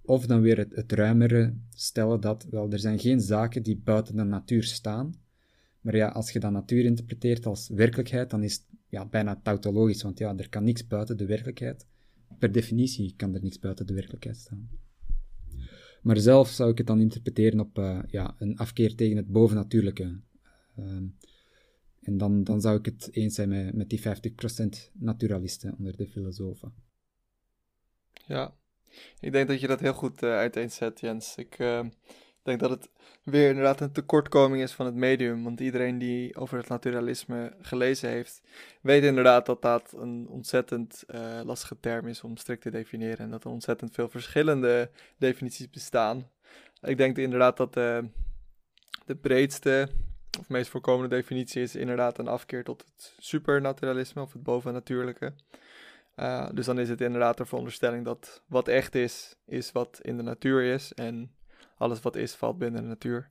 [0.01, 4.15] Of dan weer het, het ruimere stellen dat, wel, er zijn geen zaken die buiten
[4.15, 5.21] de natuur staan.
[5.83, 10.01] Maar ja, als je dat natuur interpreteert als werkelijkheid, dan is het ja, bijna tautologisch,
[10.01, 11.87] want ja, er kan niks buiten de werkelijkheid.
[12.39, 14.69] Per definitie kan er niks buiten de werkelijkheid staan.
[16.01, 20.19] Maar zelf zou ik het dan interpreteren op uh, ja, een afkeer tegen het bovennatuurlijke.
[20.79, 20.85] Uh,
[22.01, 26.07] en dan, dan zou ik het eens zijn met, met die 50% naturalisten onder de
[26.07, 26.73] filosofen.
[28.27, 28.55] Ja,
[29.19, 31.35] ik denk dat je dat heel goed uh, uiteenzet, Jens.
[31.35, 31.85] Ik uh,
[32.43, 32.89] denk dat het
[33.23, 35.43] weer inderdaad een tekortkoming is van het medium.
[35.43, 38.41] Want iedereen die over het naturalisme gelezen heeft,
[38.81, 43.17] weet inderdaad dat dat een ontzettend uh, lastige term is om strikt te definiëren.
[43.17, 46.29] En dat er ontzettend veel verschillende definities bestaan.
[46.81, 48.09] Ik denk inderdaad dat de,
[49.05, 49.89] de breedste
[50.39, 55.33] of meest voorkomende definitie is inderdaad een afkeer tot het supernaturalisme of het bovennatuurlijke.
[56.15, 60.17] Uh, dus dan is het inderdaad de veronderstelling dat wat echt is, is wat in
[60.17, 60.93] de natuur is.
[60.93, 61.31] En
[61.77, 63.29] alles wat is, valt binnen de natuur.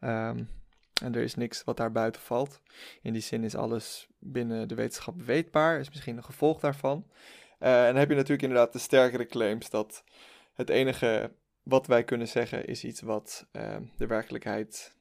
[0.00, 0.48] Um,
[1.02, 2.60] en er is niks wat daar buiten valt.
[3.02, 7.06] In die zin is alles binnen de wetenschap weetbaar, is misschien een gevolg daarvan.
[7.60, 10.04] Uh, en dan heb je natuurlijk inderdaad de sterkere claims dat
[10.54, 14.96] het enige wat wij kunnen zeggen is iets wat uh, de werkelijkheid,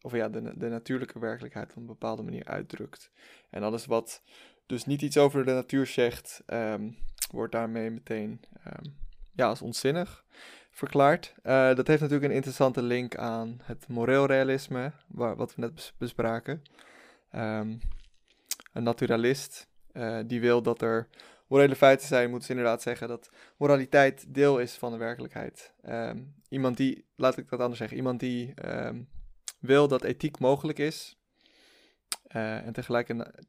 [0.00, 3.10] of ja, de, de natuurlijke werkelijkheid op een bepaalde manier uitdrukt.
[3.50, 4.22] En alles wat
[4.66, 6.96] dus niet iets over de natuur zegt, um,
[7.30, 8.40] wordt daarmee meteen
[9.32, 10.24] ja, als onzinnig
[10.76, 11.34] verklaard.
[11.42, 15.92] Uh, dat heeft natuurlijk een interessante link aan het moreel realisme, waar, wat we net
[15.98, 16.62] bespraken.
[17.34, 17.80] Um,
[18.72, 21.08] een naturalist uh, die wil dat er
[21.46, 25.72] morele feiten zijn, moet ze inderdaad zeggen dat moraliteit deel is van de werkelijkheid.
[25.88, 29.08] Um, iemand die, laat ik dat anders zeggen, iemand die um,
[29.60, 31.16] wil dat ethiek mogelijk is,
[32.36, 32.72] uh, en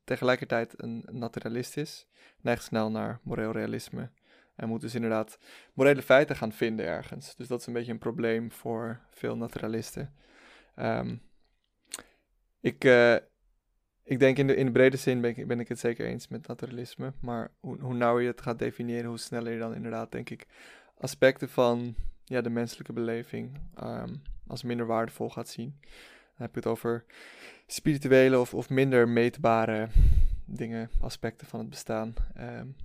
[0.03, 2.07] tegelijkertijd een naturalist is,
[2.41, 4.09] neigt snel naar moreel realisme.
[4.57, 5.39] En moet dus inderdaad
[5.73, 7.35] morele feiten gaan vinden ergens.
[7.35, 10.13] Dus dat is een beetje een probleem voor veel naturalisten.
[10.75, 11.21] Um,
[12.59, 13.15] ik, uh,
[14.03, 16.27] ik denk in de, in de brede zin ben ik, ben ik het zeker eens
[16.27, 17.13] met naturalisme.
[17.19, 20.47] Maar hoe, hoe je het gaat definiëren, hoe sneller je dan inderdaad, denk ik,
[20.97, 25.75] aspecten van ja, de menselijke beleving um, als minder waardevol gaat zien.
[25.81, 27.05] Dan heb je het over
[27.67, 29.87] spirituele of, of minder meetbare
[30.45, 32.13] dingen, aspecten van het bestaan.
[32.39, 32.75] Um,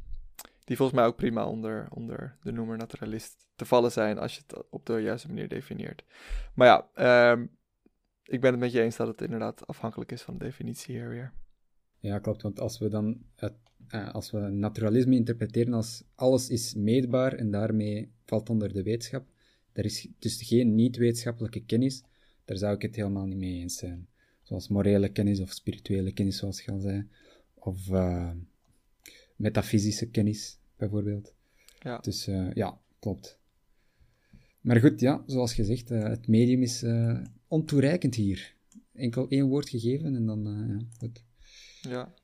[0.65, 4.43] die volgens mij ook prima onder, onder de noemer naturalist te vallen zijn als je
[4.47, 6.05] het op de juiste manier definieert.
[6.55, 7.51] Maar ja, um,
[8.25, 11.09] ik ben het met je eens dat het inderdaad afhankelijk is van de definitie hier
[11.09, 11.33] weer.
[11.99, 12.43] Ja, klopt.
[12.43, 13.55] Want als we dan het,
[13.89, 19.27] eh, als we naturalisme interpreteren als alles is meetbaar en daarmee valt onder de wetenschap,
[19.73, 22.03] er is dus geen niet-wetenschappelijke kennis,
[22.45, 24.09] daar zou ik het helemaal niet mee eens zijn.
[24.43, 27.09] Zoals morele kennis of spirituele kennis, zoals je al zei.
[27.55, 28.31] Of uh,
[29.37, 31.35] metafysische kennis, bijvoorbeeld.
[31.81, 31.99] Ja.
[31.99, 33.39] Dus uh, ja, klopt.
[34.61, 38.55] Maar goed, ja, zoals gezegd, uh, het medium is uh, ontoereikend hier.
[38.93, 41.25] Enkel één woord gegeven en dan, ja, goed.
[41.81, 42.15] Ja.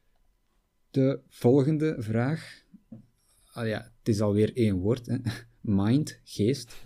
[0.91, 2.65] De volgende vraag,
[3.53, 5.17] ah ja, het is alweer één woord, hè.
[5.61, 6.85] mind, geest.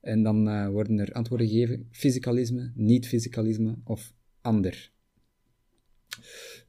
[0.00, 4.90] En dan worden er antwoorden gegeven, fysicalisme, niet-fysicalisme of ander.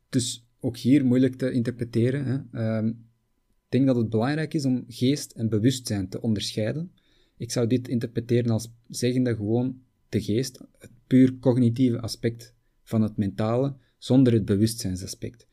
[0.09, 2.25] Dus ook hier moeilijk te interpreteren.
[2.25, 2.59] Hè.
[2.59, 6.91] Ehm, ik denk dat het belangrijk is om geest en bewustzijn te onderscheiden.
[7.37, 13.17] Ik zou dit interpreteren als zeggende gewoon de geest, het puur cognitieve aspect van het
[13.17, 15.47] mentale, zonder het bewustzijnsaspect.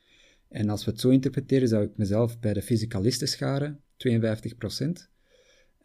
[0.48, 5.10] En als we het zo interpreteren, zou ik mezelf bij de fysicalisten scharen, 52%.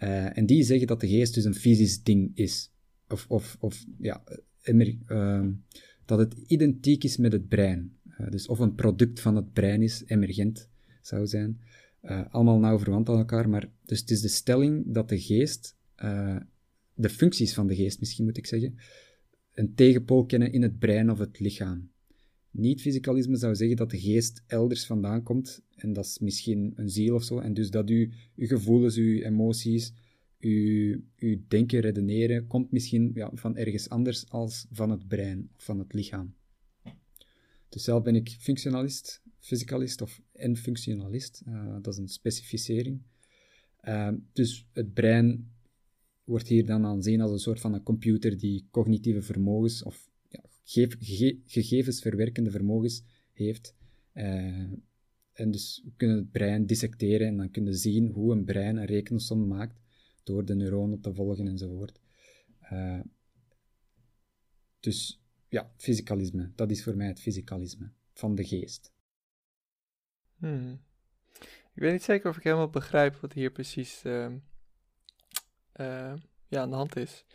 [0.04, 2.72] Uh, en die zeggen dat de geest dus een fysisch ding is.
[3.08, 4.24] Of, of, of ja,
[4.64, 5.46] uh,
[6.06, 7.98] dat het identiek is met het brein.
[8.20, 10.70] Uh, dus of een product van het brein is, emergent
[11.02, 11.60] zou zijn.
[12.04, 15.76] Uh, allemaal nauw verwant aan elkaar, maar dus het is de stelling dat de geest,
[16.04, 16.38] uh,
[16.94, 18.76] de functies van de geest misschien moet ik zeggen,
[19.54, 21.92] een tegenpool kennen in het brein of het lichaam.
[22.52, 27.16] Niet-fysicalisme zou zeggen dat de geest elders vandaan komt, en dat is misschien een ziel
[27.16, 29.94] of zo, en dus dat u, uw gevoelens, uw emoties,
[30.40, 35.64] uw, uw denken, redeneren, komt misschien ja, van ergens anders als van het brein of
[35.64, 36.34] van het lichaam.
[37.74, 41.44] Dus zelf ben ik functionalist, physicalist of en functionalist.
[41.48, 43.02] Uh, dat is een specificering.
[43.82, 45.52] Uh, dus het brein
[46.24, 50.44] wordt hier dan aanzien als een soort van een computer die cognitieve vermogens of ja,
[50.64, 53.76] ge gegevensverwerkende vermogens heeft.
[54.14, 54.72] Uh,
[55.34, 58.86] en dus we kunnen het brein dissecteren en dan kunnen zien hoe een brein een
[58.86, 59.80] rekensom maakt
[60.24, 62.00] door de neuronen te volgen enzovoort.
[64.80, 65.23] Dus
[65.54, 68.92] ja, fysicalisme, dat is voor mij het fysicalisme van de geest.
[70.38, 70.82] Hmm.
[71.74, 74.30] Ik weet niet zeker of ik helemaal begrijp wat hier precies uh,
[75.76, 76.14] uh,
[76.48, 77.26] ja, aan de hand is.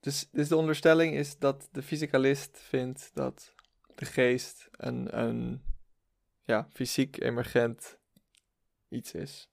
[0.00, 3.54] Dus, dus de onderstelling is dat de fysicalist vindt dat
[3.94, 5.62] de geest een, een
[6.44, 7.98] ja, fysiek emergent
[8.88, 9.50] iets is.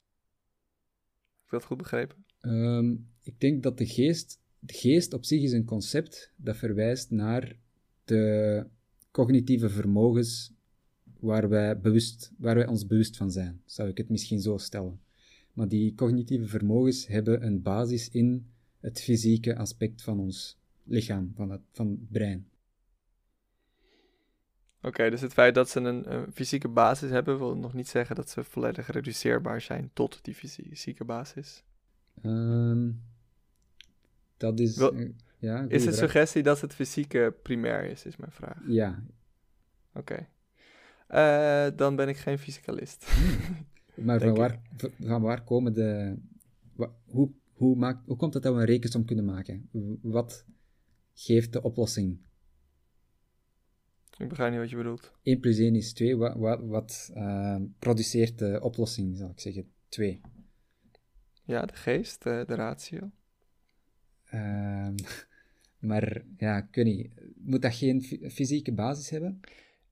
[1.35, 2.25] Heb ik dat goed begrepen?
[2.41, 7.11] Um, ik denk dat de geest, de geest op zich is een concept dat verwijst
[7.11, 7.63] naar
[8.05, 8.65] de
[9.11, 10.53] cognitieve vermogens
[11.19, 14.99] waar wij, bewust, waar wij ons bewust van zijn, zou ik het misschien zo stellen.
[15.53, 21.49] Maar die cognitieve vermogens hebben een basis in het fysieke aspect van ons lichaam, van
[21.49, 22.49] het, van het brein.
[24.81, 28.15] Oké, dus het feit dat ze een, een, fysieke basis hebben, wil nog niet zeggen
[28.15, 31.63] dat ze volledig reduceerbaar zijn tot die fysieke basis.
[32.23, 33.01] Um,
[34.37, 34.77] dat is.
[35.45, 38.61] Ja, is het suggestie dat het fysieke primair is, is mijn vraag.
[38.67, 39.03] Ja.
[39.93, 39.99] Oké.
[39.99, 40.27] Okay.
[41.09, 43.05] Uh, dan ben ik geen fysicalist.
[43.05, 44.05] Hmm.
[44.05, 44.61] maar van waar,
[44.99, 46.17] van waar komen de.
[47.05, 49.69] hoe, hoe, maakt, hoe komt het dat we een rekensom kunnen maken?
[50.01, 50.45] Wat
[51.13, 52.19] geeft de oplossing?
[54.17, 55.11] Ik begrijp niet wat je bedoelt.
[55.21, 56.17] 1 plus 1 is 2.
[56.17, 59.71] Wat, wat, wat uh, produceert de oplossing, zal ik zeggen?
[59.89, 60.21] 2.
[61.43, 63.11] Ja, de geest, de, de ratio.
[64.33, 64.87] Uh,
[65.85, 67.11] maar ja, ik weet niet.
[67.35, 69.39] Moet dat geen fysieke basis hebben?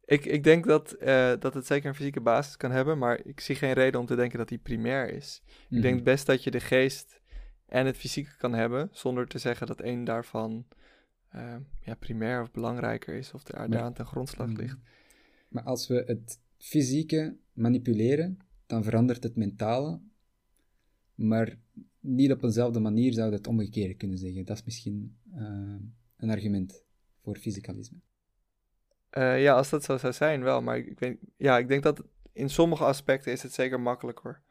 [0.05, 3.39] Ik, ik denk dat, uh, dat het zeker een fysieke basis kan hebben, maar ik
[3.39, 5.41] zie geen reden om te denken dat die primair is.
[5.43, 5.77] Mm -hmm.
[5.77, 6.03] Ik denk mhm.
[6.03, 7.21] best dat je de geest
[7.65, 10.65] en het fysieke kan hebben, zonder te zeggen dat één daarvan
[11.35, 14.59] uh, ja, primair of belangrijker is, of daar aan ten grondslag mhm.
[14.61, 14.77] ligt.
[15.47, 19.99] Maar als we het fysieke manipuleren, dan verandert het mentale,
[21.15, 21.57] maar
[21.99, 24.45] niet op eenzelfde manier zou je het omgekeerd kunnen zeggen.
[24.45, 25.75] Dat is misschien uh,
[26.17, 26.83] een argument
[27.21, 27.97] voor fysicalisme.
[29.17, 30.61] Uh, ja, als dat zo zou zijn, wel.
[30.61, 34.41] Maar ik, weet, ja, ik denk dat in sommige aspecten is het zeker makkelijker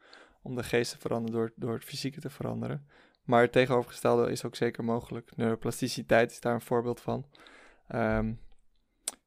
[0.41, 2.87] om de geest te veranderen door, door het fysieke te veranderen.
[3.23, 5.35] Maar het tegenovergestelde is ook zeker mogelijk.
[5.35, 7.25] Neuroplasticiteit is daar een voorbeeld van.
[7.95, 8.39] Um,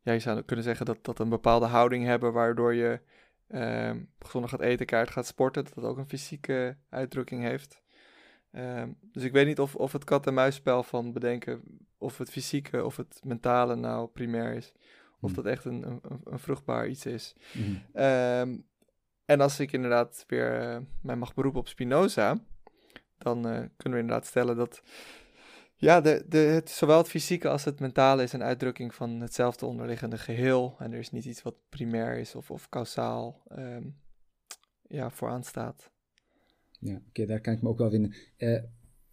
[0.03, 3.01] ja, je zou kunnen zeggen dat, dat een bepaalde houding hebben waardoor je
[3.48, 7.82] um, gezonder gaat eten, kaart gaat sporten, dat dat ook een fysieke uitdrukking heeft.
[8.52, 11.62] Um, dus ik weet niet of, of het kat-en-muisspel van bedenken
[11.98, 14.72] of het fysieke of het mentale nou primair is.
[15.20, 15.37] Of mm.
[15.37, 17.35] dat echt een, een, een, vruchtbaar iets is.
[17.52, 17.82] Mm.
[18.02, 18.66] Um,
[19.24, 22.38] en als ik inderdaad weer uh, mij mag beroepen op Spinoza,
[23.18, 24.82] dan uh, kunnen we inderdaad stellen dat
[25.76, 29.66] ja, de, de, het, zowel het fysieke als het mentale is een uitdrukking van hetzelfde
[29.66, 30.76] onderliggende geheel.
[30.78, 33.96] En er is niet iets wat primair is of, of kausaal um,
[34.88, 35.90] ja, vooraan staat.
[36.80, 38.14] Ja, oké, daar kan ik me ook wel vinden.
[38.38, 38.62] Uh,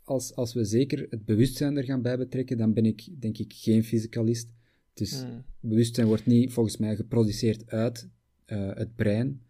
[0.04, 3.54] als, als we zeker het bewustzijn er gaan bij betrekken, dan ben ik denk ik
[3.54, 4.54] geen fysicalist.
[4.94, 5.44] Dus mm.
[5.60, 8.10] bewustzijn wordt niet volgens mij geproduceerd uit
[8.46, 9.42] uh, het brein.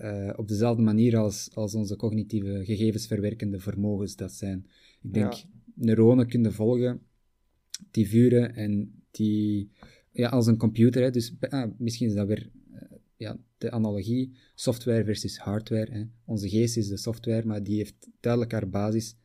[0.00, 4.66] Uh, op dezelfde manier als, als onze cognitieve gegevensverwerkende vermogens dat zijn.
[5.02, 5.48] Ik denk, ja.
[5.76, 7.00] Neuronen kunnen volgen,
[7.90, 9.70] die vuren en die,
[10.10, 12.50] ja, als een computer, hè, dus ah, misschien is dat weer
[13.16, 15.92] ja, de analogie software versus hardware.
[15.92, 16.04] Hè.
[16.24, 19.16] Onze geest is de software, maar die heeft duidelijk haar basis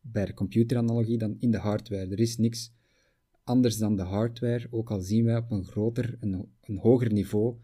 [0.00, 2.10] bij de computeranalogie dan in de hardware.
[2.10, 2.72] Er is niks
[3.44, 7.56] anders dan de hardware, ook al zien wij op een groter, een, een hoger niveau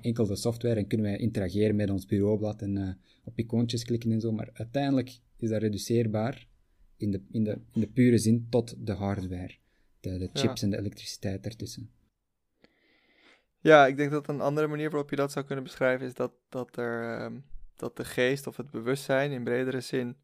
[0.00, 2.88] enkel de software en kunnen wij interageren met ons bureaublad en uh,
[3.24, 6.48] op icoontjes klikken en zo, maar uiteindelijk is dat reduceerbaar
[6.96, 9.54] in de, in de, in de pure zin tot de hardware,
[10.00, 10.66] de, de chips ja.
[10.66, 11.90] en de elektriciteit ertussen.
[13.60, 16.32] Ja, ik denk dat een andere manier waarop je dat zou kunnen beschrijven is dat,
[16.48, 17.38] dat, er, uh,
[17.76, 20.16] dat de geest of het bewustzijn in bredere zin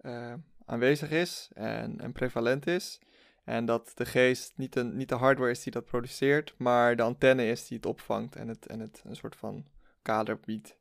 [0.00, 3.00] uh, aanwezig is en, en prevalent is.
[3.44, 7.02] En dat de geest niet, een, niet de hardware is die dat produceert, maar de
[7.02, 9.66] antenne is die het opvangt en het, en het een soort van
[10.02, 10.76] kader biedt,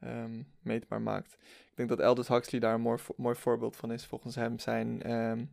[0.00, 1.32] ehm, meetbaar maakt.
[1.42, 4.06] Ik denk dat Aldous Huxley daar een mooi, mooi voorbeeld van is.
[4.06, 5.44] Volgens hem zijn, ehm,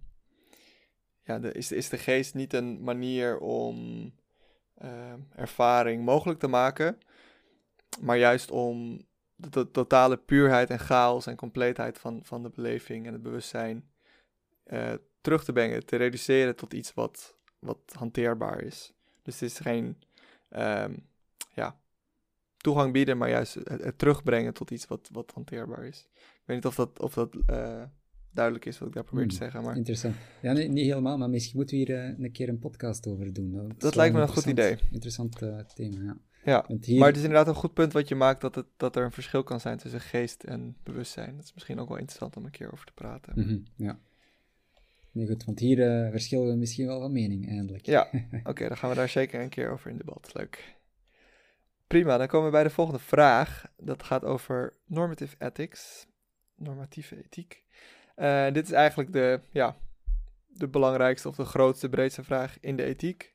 [1.23, 4.11] ja, de, is, is de geest niet een manier om
[4.77, 6.97] ehm, ervaring mogelijk te maken,
[8.01, 13.13] maar juist om de, totale puurheid en chaos en compleetheid van, van de beleving en
[13.13, 13.91] het bewustzijn
[14.65, 18.93] uh, terug te brengen, te reduceren tot iets wat, wat hanteerbaar is.
[19.21, 19.97] Dus het is geen
[21.53, 21.77] ja,
[22.63, 26.07] toegang bieden, maar juist het, terugbrengen tot iets wat, wat hanteerbaar is.
[26.13, 27.83] Ik weet niet of dat, of dat uh,
[28.31, 29.63] duidelijk is wat ik daar probeer te hmm, zeggen.
[29.63, 29.75] Maar...
[29.75, 30.15] Interessant.
[30.41, 33.33] Ja, nee, niet helemaal, maar misschien moeten we hier uh, een keer een podcast over
[33.33, 33.51] doen.
[33.51, 34.77] Dat, dat lijkt me een goed idee.
[34.91, 36.17] Interessant uh, thema, ja.
[36.45, 36.99] Ja, hier...
[36.99, 39.11] maar het is inderdaad een goed punt wat je maakt, dat, het, dat er een
[39.11, 41.35] verschil kan zijn tussen geest en bewustzijn.
[41.35, 43.33] Dat is misschien ook wel interessant om een keer over te praten.
[43.35, 43.99] Mm -hmm, ja.
[45.11, 47.85] Nee, goed, want hier verschillen we misschien wel van mening, eindelijk.
[47.85, 48.09] Ja,
[48.43, 50.31] oké, dan gaan we daar zeker een keer over in debat.
[50.33, 50.75] Leuk.
[51.87, 53.65] Prima, dan komen we bij de volgende vraag.
[53.77, 56.07] Dat gaat over normative ethics,
[56.55, 57.63] normatieve ethiek.
[58.15, 59.77] Uh, dit is eigenlijk de, ja,
[60.47, 63.33] de belangrijkste of de grootste, breedste vraag in de ethiek.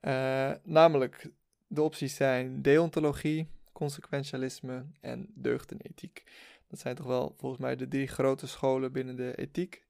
[0.00, 1.30] Uh, namelijk,
[1.66, 6.24] de opties zijn deontologie, consequentialisme en deugdenethiek.
[6.68, 9.88] Dat zijn toch wel volgens mij de drie grote scholen binnen de ethiek.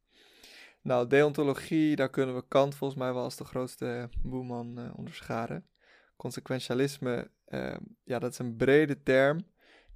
[0.82, 5.66] Nou, deontologie, daar kunnen we Kant volgens mij wel als de grootste boeman uh, onderscharen.
[6.16, 9.46] Consequentialisme, uh, ja, dat is een brede term.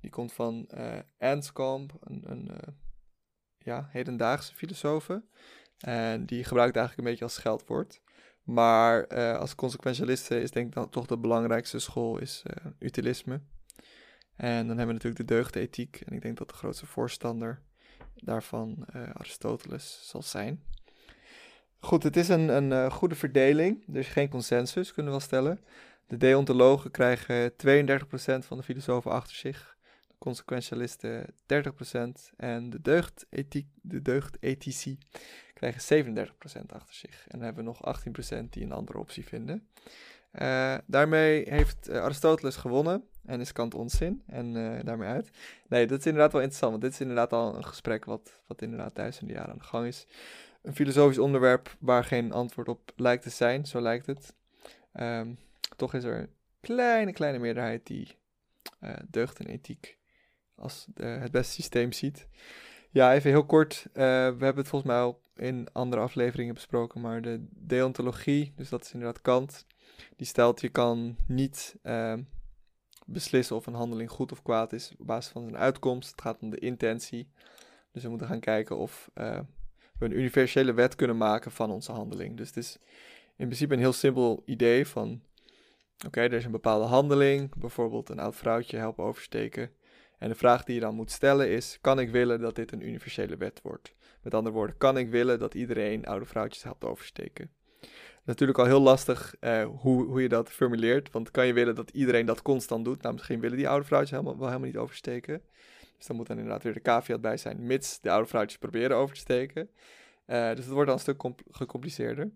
[0.01, 2.51] Die komt van uh, Anscombe, een, een
[3.59, 5.09] ja, hedendaagse filosoof.
[5.79, 8.03] En die gebruikt eigenlijk een beetje als scheldwoord.
[8.43, 9.07] Maar
[9.39, 12.43] als consequentialiste is denk ik dan toch de belangrijkste school is
[12.79, 13.41] utilisme.
[14.37, 16.01] En dan hebben we natuurlijk de deugdethiek.
[16.01, 17.63] En ik denk dat de grootste voorstander
[18.15, 20.65] daarvan Aristoteles zal zijn.
[21.79, 23.89] Goed, het is een, een goede verdeling.
[23.89, 25.61] Er is geen consensus, kunnen we wel stellen.
[26.07, 27.55] De deontologen krijgen 32%
[28.39, 29.77] van de filosofen achter zich.
[30.09, 31.35] De consequentialisten 30%.
[32.37, 34.99] En de, deugdethiek, de deugdethici
[35.55, 36.31] krijgen 37%
[36.67, 37.25] achter zich.
[37.29, 37.99] En dan hebben we nog
[38.45, 39.69] 18% die een andere optie vinden.
[40.41, 45.31] Uh, daarmee heeft uh, Aristoteles gewonnen en is Kant onzin en uh, daarmee uit.
[45.69, 48.63] Nee, dat is inderdaad wel interessant, want dit is inderdaad al een gesprek wat, wat
[48.63, 50.07] inderdaad duizenden jaren aan de gang is
[50.65, 54.35] een filosofisch onderwerp waar geen antwoord op lijkt te zijn, zo lijkt het.
[55.01, 55.39] Um,
[55.77, 58.19] toch is er een kleine, kleine meerderheid die
[58.81, 59.99] uh, deugd en ethiek
[60.55, 62.29] als de, het beste systeem ziet.
[62.91, 63.87] Ja, even heel kort.
[63.89, 68.69] Uh, we hebben het volgens mij al in andere afleveringen besproken, maar de deontologie, dus
[68.69, 69.67] dat is inderdaad Kant,
[70.17, 72.15] die stelt je kan niet uh,
[73.07, 76.11] beslissen of een handeling goed of kwaad is op basis van zijn uitkomst.
[76.11, 77.33] Het gaat om de intentie.
[77.93, 79.11] Dus we moeten gaan kijken of
[79.99, 82.37] we een universele wet kunnen maken van onze handeling.
[82.37, 82.79] Dus het is
[83.37, 85.23] in principe een heel simpel idee van,
[86.07, 89.71] oké, er is een bepaalde handeling, bijvoorbeeld een oud vrouwtje helpen oversteken.
[90.19, 92.87] En de vraag die je dan moet stellen is, kan ik willen dat dit een
[92.87, 93.95] universele wet wordt?
[94.23, 97.51] Met andere woorden, kan ik willen dat iedereen oude vrouwtjes helpt oversteken?
[98.25, 101.91] Natuurlijk al heel lastig eh, hoe, hoe je dat formuleert, want kan je willen dat
[101.91, 103.03] iedereen dat constant doet?
[103.03, 105.43] Nou, misschien willen die oude vrouwtjes helemaal, wel helemaal niet oversteken.
[105.97, 108.97] Dus dan moet dan inderdaad weer de caveat bij zijn, mits de oude vrouwtjes proberen
[108.97, 109.71] over te steken.
[110.27, 112.31] Uh, dus het wordt dan een stuk gecompliceerder.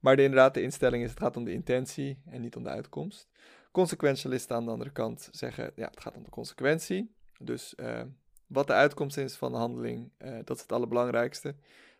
[0.00, 2.68] Maar de, inderdaad, de instelling is, het gaat om de intentie en niet om de
[2.68, 3.28] uitkomst.
[3.70, 7.14] Consequentialisten aan de andere kant zeggen, ja, het gaat om de consequentie.
[7.38, 8.02] Dus uh,
[8.46, 11.54] wat de uitkomst is van de handeling, uh, dat is het allerbelangrijkste.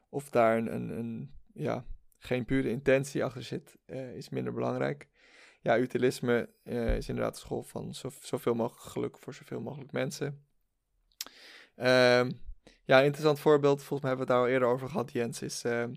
[0.08, 1.84] Of daar een, een, ja,
[2.18, 3.76] geen pure intentie achter zit,
[4.14, 5.08] is minder belangrijk.
[5.60, 6.48] Ja, utilisme
[6.96, 10.44] is inderdaad de school van zoveel mogelijk geluk voor zoveel mogelijk mensen.
[11.74, 12.30] Ehm,
[12.84, 15.64] ja, interessant voorbeeld, volgens mij hebben we het daar al eerder over gehad, Jens, is
[15.64, 15.90] er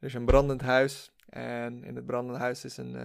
[0.00, 1.11] is een brandend huis.
[1.34, 3.02] En in het brandende huis is een, uh,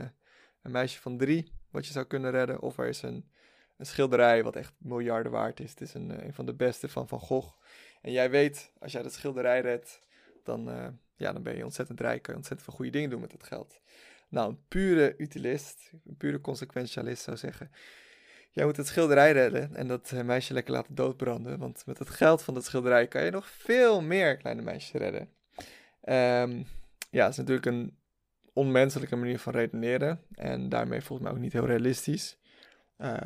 [0.62, 2.62] een meisje van drie, wat je zou kunnen redden.
[2.62, 3.30] Of er is een,
[3.78, 5.70] een schilderij wat echt miljarden waard is.
[5.70, 7.56] Het is een, eh, een van de beste van Van Gogh.
[8.02, 10.00] En jij weet, als jij dat schilderij redt,
[10.44, 12.22] dan, uh, ja, dan ben je ontzettend rijk.
[12.22, 13.80] Kan je ontzettend veel goede dingen doen met het geld.
[14.30, 17.72] Nou, een pure utilist, een pure consequentialist zou zeggen
[18.58, 21.60] jij moet het schilderij redden en dat eh, meisje lekker laten doodbranden.
[21.60, 25.22] Want met het geld van dat schilderij kan je nog veel meer kleine meisjes redden.
[26.04, 26.66] Um,
[27.10, 27.98] ja, het is natuurlijk een
[28.58, 30.22] onmenselijke manier van redeneren.
[30.34, 32.38] En daarmee volgens mij ook niet heel realistisch.
[32.98, 33.18] Uh,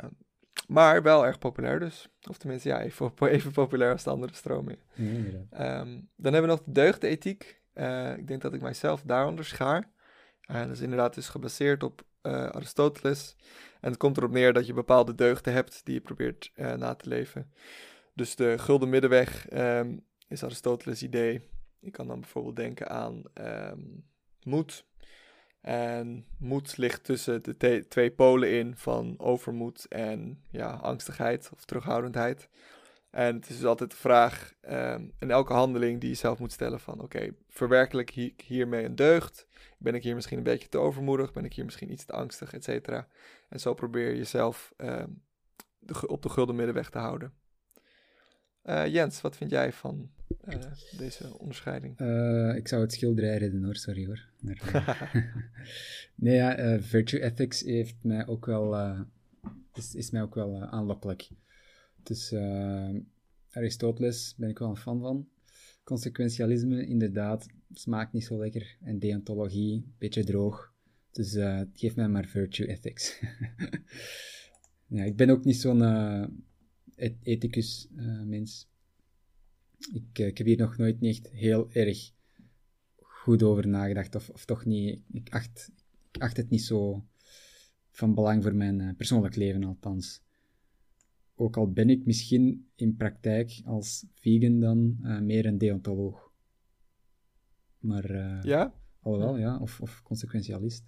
[0.67, 2.07] maar wel erg populair dus.
[2.29, 4.83] Of tenminste, ja, even, even populair als de andere stromingen.
[4.97, 7.61] um, dan hebben we nog de deugdethiek.
[7.73, 9.89] Uh, ik denk dat ik mijzelf daaronder schaar.
[10.51, 13.35] Uh, dat is inderdaad dus gebaseerd op Aristoteles.
[13.81, 17.09] En het komt erop neer dat je bepaalde deugden hebt die je probeert na te
[17.09, 17.51] leven.
[18.13, 21.49] Dus de gulden middenweg um, is Aristoteles' idee.
[21.79, 24.05] Je kan dan bijvoorbeeld denken aan um,
[24.43, 24.85] moed.
[25.61, 32.49] En moed ligt tussen de twee polen in van overmoed en ja, angstigheid of terughoudendheid.
[33.09, 36.51] En het is dus altijd de vraag um, in elke handeling die je zelf moet
[36.51, 39.47] stellen van oké, okay, verwerkelijk ik hiermee een deugd?
[39.77, 41.33] Ben ik hier misschien een beetje te overmoedig?
[41.33, 43.07] Ben ik hier misschien iets te angstig, et cetera?
[43.49, 44.73] En zo probeer je jezelf
[45.79, 47.33] de, op de gulden middenweg te houden.
[48.63, 50.11] Uh, Jens, wat vind jij van
[50.97, 51.99] deze onderscheiding?
[51.99, 54.29] Uh, ik zou het schilderij redden hoor, sorry hoor.
[54.39, 55.11] Maar,
[56.15, 58.95] nee, ja, virtue ethics heeft mij ook wel,
[59.73, 61.29] is, is mij ook wel aanlokkelijk.
[62.03, 62.33] Dus
[63.51, 65.27] Aristoteles ben ik wel een fan van.
[65.83, 68.77] Consequentialisme, inderdaad, smaakt niet zo lekker.
[68.81, 70.73] En deontologie, beetje droog.
[71.11, 71.31] Dus
[71.73, 73.19] geef mij maar virtue ethics.
[74.95, 75.81] ja, ik ben ook niet zo'n
[77.23, 78.70] ethicus uh, mens.
[79.93, 82.11] Ik, uh, ik, heb hier nog nooit niet echt heel erg
[82.97, 85.01] goed over nagedacht, of, of toch niet.
[85.11, 85.71] Ik acht,
[86.11, 87.05] ik acht het niet zo
[87.91, 90.21] van belang voor mijn uh, persoonlijk leven, althans.
[91.35, 96.31] Ook al ben ik misschien in praktijk als vegan dan meer een deontoloog.
[97.77, 98.11] Maar.
[98.45, 98.73] ja?
[98.99, 100.83] Alhoewel, ja, of, of consequentialist.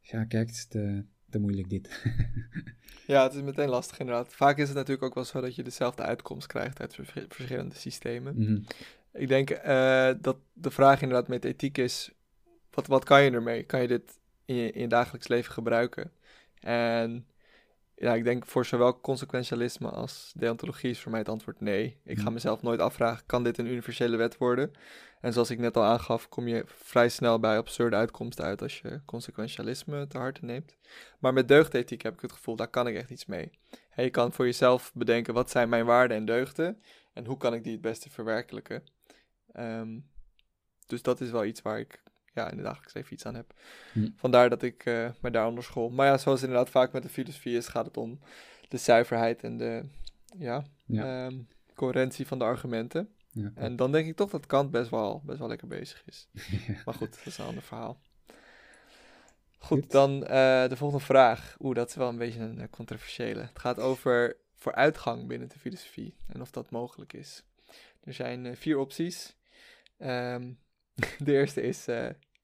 [0.00, 2.02] Ja, kijk, de, te moeilijk dit.
[3.06, 4.34] ja, het is meteen lastig inderdaad.
[4.34, 8.34] Vaak is het natuurlijk ook wel zo dat je dezelfde uitkomst krijgt uit verschillende systemen.
[8.36, 8.60] Mhm.
[9.12, 12.10] Ik denk uh, dat de vraag inderdaad met ethiek is,
[12.70, 13.62] wat, wat kan je ermee?
[13.62, 16.12] Kan je dit in je, in je dagelijks leven gebruiken?
[16.60, 17.26] En
[18.00, 22.00] ja, ik denk voor zowel consequentialisme als deontologie is voor mij het antwoord nee.
[22.04, 22.32] Ik ga mhm.
[22.32, 24.70] mezelf nooit afvragen, kan dit een universele wet worden?
[25.20, 28.80] En zoals ik net al aangaf, kom je vrij snel bij absurde uitkomsten uit als
[28.80, 30.76] je consequentialisme te harte neemt.
[31.18, 33.50] Maar met deugdethiek heb ik het gevoel, daar kan ik echt iets mee.
[33.96, 36.82] je kan voor jezelf bedenken, wat zijn mijn waarden en deugden?
[37.12, 38.84] En hoe kan ik die het beste verwerkelijken?
[39.52, 39.98] Ehm,
[40.86, 43.54] dus dat is wel iets waar ik ja, in de dagelijks leven iets aan heb.
[43.92, 44.08] Hm.
[44.16, 45.90] Vandaar dat ik uh, me daar onder school.
[45.90, 48.20] Maar ja, zoals inderdaad vaak met de filosofie is, gaat het om
[48.68, 49.84] de zuiverheid en de
[50.38, 51.38] ja, ehm,
[51.74, 53.08] coherentie van de argumenten.
[53.32, 53.52] Ja.
[53.54, 56.28] En dan denk ik toch dat Kant best wel, best wel lekker bezig is.
[56.84, 58.00] Maar goed, dat is een ander verhaal.
[59.58, 60.28] Goed, dan uh,
[60.68, 61.56] de volgende vraag.
[61.58, 63.40] Oeh, dat is wel een beetje een uh, controversiële.
[63.40, 67.42] Het gaat over vooruitgang binnen de filosofie en of dat mogelijk is.
[68.04, 69.36] Er zijn vier opties.
[69.98, 70.58] Um,
[71.24, 71.86] de eerste is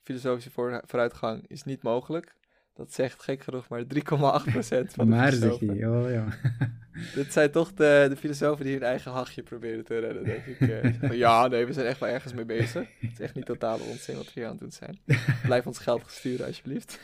[0.02, 0.50] filosofische
[0.84, 2.36] vooruitgang is niet mogelijk.
[2.76, 6.26] Dat zegt gek genoeg maar 3,8% van de Maar oh ja.
[7.14, 10.60] Dit zijn toch de, de filosofen die hun eigen hachje proberen te redden, denk ik.
[10.66, 12.88] Uh, ja, nee, we zijn echt wel ergens mee bezig.
[13.00, 14.98] Het is echt niet totale onzin wat we hier aan het doen zijn.
[15.42, 17.00] Blijf ons geld sturen, alsjeblieft.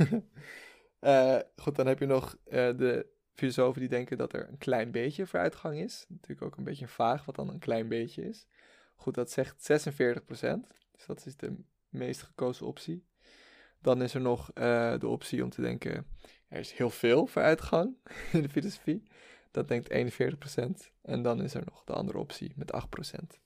[1.00, 4.90] uh, goed, dan heb je nog uh, de filosofen die denken dat er een klein
[4.90, 6.04] beetje vooruitgang is.
[6.08, 8.46] Natuurlijk ook een beetje vaag wat dan een klein beetje is.
[8.96, 10.46] Goed, dat zegt 46%.
[10.92, 11.56] Dus dat is de
[11.88, 13.06] meest gekozen optie.
[13.80, 16.06] Dan is er nog uh, de optie om te denken,
[16.48, 17.96] er is heel veel vooruitgang
[18.32, 19.02] in de filosofie.
[19.50, 20.14] Dat denkt
[20.58, 20.90] 41%.
[21.02, 22.72] En dan is er nog de andere optie met
[23.34, 23.40] 8%.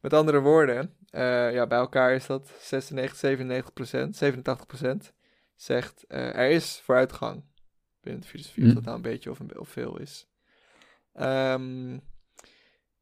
[0.00, 5.12] Met andere woorden, uh, ja, bij elkaar is dat 96, 97%, 87%
[5.54, 7.44] zegt uh, er is vooruitgang
[8.00, 8.62] binnen de filosofie.
[8.62, 8.74] Of hm.
[8.74, 10.28] dat nou een beetje of, een, of veel is.
[11.14, 12.00] Um,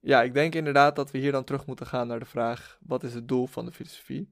[0.05, 3.03] ja, ik denk inderdaad dat we hier dan terug moeten gaan naar de vraag: wat
[3.03, 4.31] is het doel van de filosofie?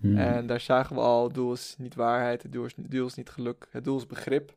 [0.00, 0.16] Hmm.
[0.16, 3.06] En daar zagen we al, het doel is niet waarheid, het doel is, het doel
[3.06, 4.56] is niet geluk, het doel is begrip.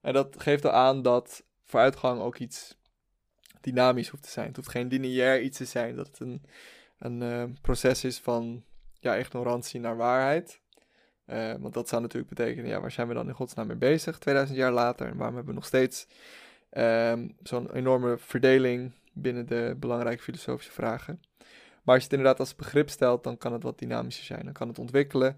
[0.00, 2.76] En dat geeft al aan dat vooruitgang ook iets
[3.60, 4.46] dynamisch hoeft te zijn.
[4.46, 6.42] Het hoeft geen lineair iets te zijn, dat het een,
[6.98, 8.64] een uh, proces is van
[9.00, 10.60] ja, ignorantie naar waarheid.
[11.26, 14.18] Uh, want dat zou natuurlijk betekenen, ja, waar zijn we dan in godsnaam mee bezig
[14.18, 15.06] 2000 jaar later?
[15.06, 16.06] En waarom hebben we nog steeds
[16.70, 21.20] um, zo'n enorme verdeling binnen de belangrijke filosofische vragen?
[21.82, 24.44] Maar als je het inderdaad als begrip stelt, dan kan het wat dynamischer zijn.
[24.44, 25.36] Dan kan het ontwikkelen.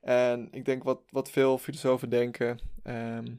[0.00, 3.34] En ik denk wat, wat veel filosofen denken, ehm,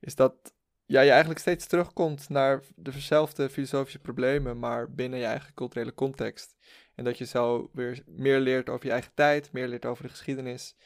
[0.00, 0.54] is dat
[0.86, 6.56] ja, je eigenlijk steeds terugkomt naar dezelfde filosofische problemen, maar binnen je eigen culturele context.
[6.94, 10.08] En dat je zo weer meer leert over je eigen tijd, meer leert over de
[10.08, 10.76] geschiedenis.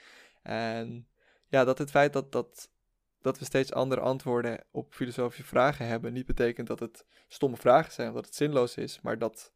[0.43, 1.09] En
[1.47, 2.70] ja, dat het feit dat, dat,
[3.21, 7.93] dat we steeds andere antwoorden op filosofische vragen hebben, niet betekent dat het stomme vragen
[7.93, 9.53] zijn of dat het zinloos is, maar dat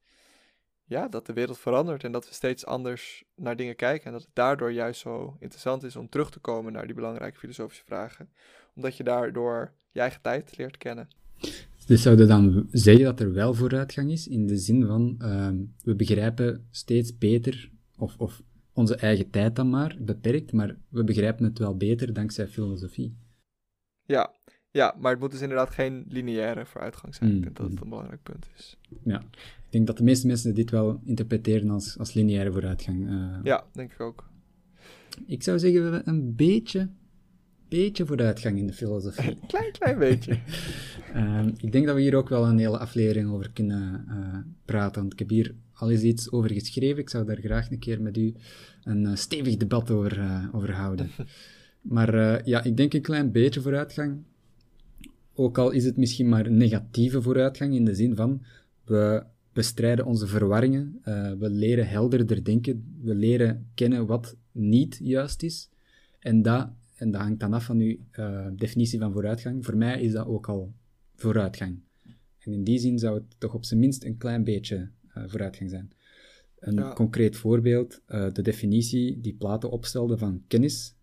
[0.87, 4.07] ja, dat de wereld verandert en dat we steeds anders naar dingen kijken.
[4.07, 7.39] En dat het daardoor juist zo interessant is om terug te komen naar die belangrijke
[7.39, 8.29] filosofische vragen.
[8.75, 11.09] Omdat je daardoor je eigen tijd leert kennen.
[11.87, 15.95] Dus zouden dan zeggen dat er wel vooruitgang is, in de zin van ehm, we
[15.95, 18.43] begrijpen steeds beter, of, of
[18.73, 23.17] onze eigen tijd dan maar, beperkt, maar we begrijpen het wel beter dankzij filosofie.
[24.07, 24.33] Ja,
[24.75, 27.31] ja, maar het moet dus inderdaad geen lineaire vooruitgang zijn.
[27.31, 28.77] Ik denk dat het een belangrijk punt is.
[29.03, 33.09] Ja, ik denk dat de meeste mensen dit wel interpreteren als, als lineaire vooruitgang.
[33.09, 33.39] Uh...
[33.43, 34.29] Ja, denk ik ook.
[35.27, 36.89] Ik zou zeggen, we hebben een beetje,
[37.69, 39.39] beetje vooruitgang in de filosofie.
[39.47, 40.39] klein, klein beetje.
[41.15, 45.01] Ehm, ik denk dat we hier ook wel een hele aflevering over kunnen uh, praten.
[45.01, 46.99] Want ik heb hier al eens iets over geschreven.
[46.99, 48.35] Ik zou daar graag een keer met u
[48.83, 51.11] een uh, stevig debat over, over houden.
[51.85, 54.23] maar ja, ik denk een klein beetje vooruitgang.
[55.35, 58.43] Ook al is het misschien maar negatieve vooruitgang in de zin van
[58.85, 59.23] we
[59.53, 61.01] bestrijden onze verwarringen,
[61.39, 65.69] we leren helderder denken, we leren kennen wat niet juist is.
[66.19, 67.97] En dat, en dat hangt dan af van uw
[68.57, 69.65] definitie van vooruitgang.
[69.65, 70.73] Voor mij is dat ook al
[71.15, 71.79] vooruitgang.
[72.39, 74.89] En in die zin zou het toch op zijn minst een klein beetje
[75.27, 75.93] vooruitgang zijn.
[76.59, 80.95] Een concreet voorbeeld, de definitie die Plato opstelde van kennis,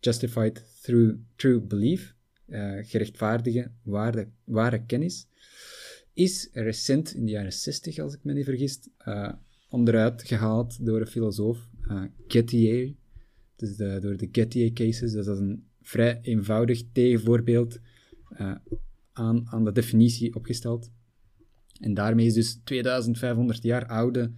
[0.00, 2.14] justified through true belief,
[2.82, 3.70] gerechtvaardige
[4.44, 5.26] ware, kennis,
[6.14, 8.80] is recent, in de jaren 60 als ik me niet vergis,
[9.68, 11.68] onderuit gehaald door een filosoof,
[12.26, 12.94] Gettier,
[13.56, 15.12] dus door de Gettier cases.
[15.12, 17.78] Dus dat is een vrij eenvoudig tegenvoorbeeld
[19.12, 20.90] aan, aan de definitie opgesteld.
[21.80, 24.32] En daarmee is dus 2500 jaar oude,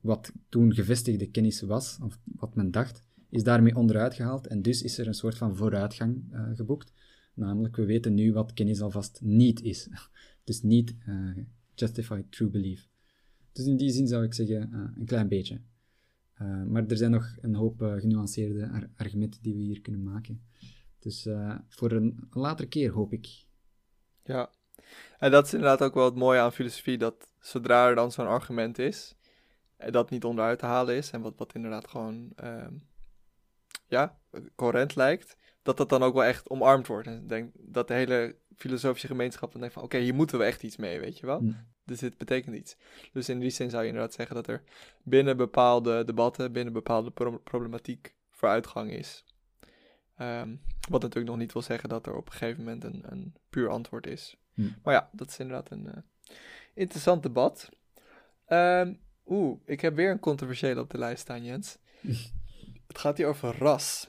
[0.00, 3.02] wat toen gevestigde kennis was, of wat men dacht,
[3.34, 4.46] is daarmee onderuit gehaald.
[4.46, 6.92] En dus is er een soort van vooruitgang uh, geboekt.
[7.34, 9.88] Namelijk, we weten nu wat kennis alvast niet is.
[10.44, 11.36] dus niet uh,
[11.74, 12.88] justified true belief.
[13.52, 15.60] Dus in die zin zou ik zeggen, uh, een klein beetje.
[16.68, 20.42] maar er zijn nog een hoop genuanceerde ar argumenten die we hier kunnen maken.
[20.98, 21.28] Dus
[21.68, 23.44] voor een later keer hoop ik.
[24.24, 24.50] Ja,
[25.18, 28.26] en dat is inderdaad ook wel het mooie aan filosofie, dat zodra er dan zo'n
[28.26, 29.16] argument is,
[29.90, 32.66] dat niet onderuit te halen is, en wat, wat inderdaad gewoon, uh,
[33.94, 34.18] ja,
[34.54, 37.06] coherent lijkt, dat dat dan ook wel echt omarmd wordt.
[37.06, 40.44] En ik denk dat de hele filosofische gemeenschap dan denkt van, oké, hier moeten we
[40.44, 41.40] echt iets mee, weet je wel.
[41.40, 41.56] Mm.
[41.84, 42.76] Dus dit betekent iets.
[43.12, 44.62] Dus in die zin zou je inderdaad zeggen dat er
[45.02, 47.10] binnen bepaalde debatten, binnen bepaalde
[47.44, 49.24] problematiek vooruitgang is.
[50.18, 53.34] Um, wat natuurlijk nog niet wil zeggen dat er op een gegeven moment een, een
[53.50, 54.36] puur antwoord is.
[54.54, 54.68] Hm.
[54.82, 56.36] Maar ja, dat is inderdaad een uh,
[56.74, 57.68] interessant debat.
[58.48, 61.78] Um, Oeh, ik heb weer een controversiële op de lijst staan, Jens.
[62.86, 64.08] Het gaat hier over ras.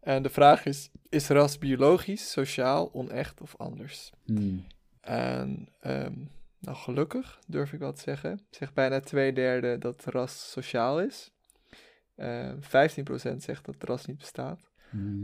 [0.00, 4.12] En de vraag is: is ras biologisch, sociaal, onecht of anders?
[4.24, 4.58] Hm.
[5.00, 8.40] En um, nou, gelukkig durf ik wel te zeggen.
[8.50, 11.30] Zegt bijna twee derde dat ras sociaal is.
[12.16, 12.58] Uh, ehm,
[13.34, 14.70] 15% zegt dat ras niet bestaat.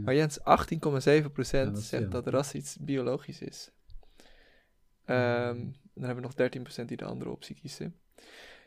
[0.03, 3.71] Maar Jens, 18,7% zegt dat ras iets biologisch is.
[5.05, 7.95] Um, dan hebben we nog 13% die de andere optie kiezen.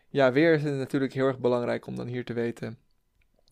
[0.08, 2.78] Ja, weer is het natuurlijk heel erg belangrijk om dan hier te weten.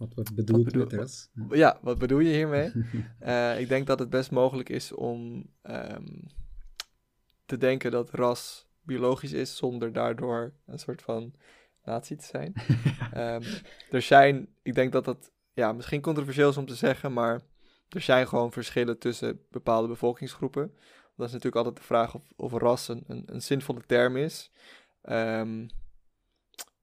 [0.00, 1.30] Wat, wat bedoelt bedoel, met ras?
[1.50, 2.72] ja, wat bedoel je hiermee?
[3.22, 6.26] uh, ik denk dat het best mogelijk is om um,
[7.46, 11.34] te denken dat ras biologisch is, zonder daardoor een soort van
[11.84, 12.54] nazi te zijn.
[13.34, 13.42] um,
[13.96, 17.40] er zijn, ik denk dat dat ja, misschien controversieel is om te zeggen, maar
[17.88, 20.74] er zijn gewoon verschillen tussen bepaalde bevolkingsgroepen.
[21.16, 24.50] Dat is natuurlijk altijd de vraag of, of ras een, een, zinvolle term is.
[25.02, 25.68] Um,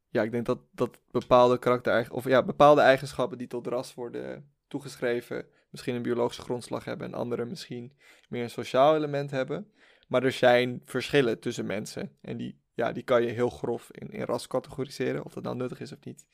[0.10, 4.52] ja, ik denk dat, dat bepaalde karakter of ja, bepaalde eigenschappen die tot ras worden
[4.68, 7.94] toegeschreven, misschien een biologische grondslag hebben en andere misschien
[8.30, 9.72] meer een sociaal element hebben.
[10.08, 12.18] Maar er zijn verschillen tussen mensen.
[12.22, 15.26] En die, ja, die kan je heel grof in, in ras categoriseren.
[15.26, 16.26] Of dat nou nuttig is of niet.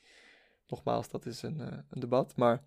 [0.66, 2.36] Nogmaals, dat is een, uh, een debat.
[2.36, 2.62] Maar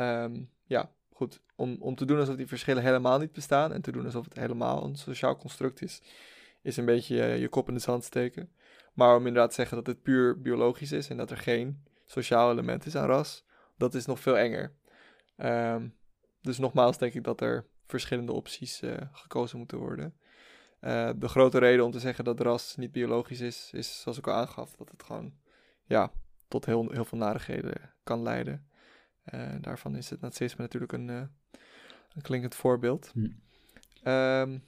[0.00, 1.40] um, ja, goed.
[1.56, 3.72] Om, om te doen alsof die verschillen helemaal niet bestaan.
[3.72, 6.02] En te doen alsof het helemaal een sociaal construct is.
[6.62, 8.52] Is een beetje uh, je kop in de zand steken.
[8.92, 11.08] Maar om inderdaad te zeggen dat het puur biologisch is.
[11.08, 13.44] En dat er geen sociaal element is aan ras.
[13.76, 14.72] Dat is nog veel enger.
[15.36, 15.94] Um,
[16.40, 20.14] dus nogmaals denk ik dat er verschillende opties uh, gekozen moeten worden.
[20.80, 24.26] Uh, de grote reden om te zeggen dat ras niet biologisch is, is zoals ik
[24.26, 25.34] al aangaf, dat het gewoon
[25.84, 26.12] ja,
[26.48, 28.66] tot heel, heel veel narigheden kan leiden.
[29.34, 33.12] Uh, daarvan is het nazisme natuurlijk een, een klinkend voorbeeld.
[33.12, 33.28] Hm.
[34.08, 34.64] Um,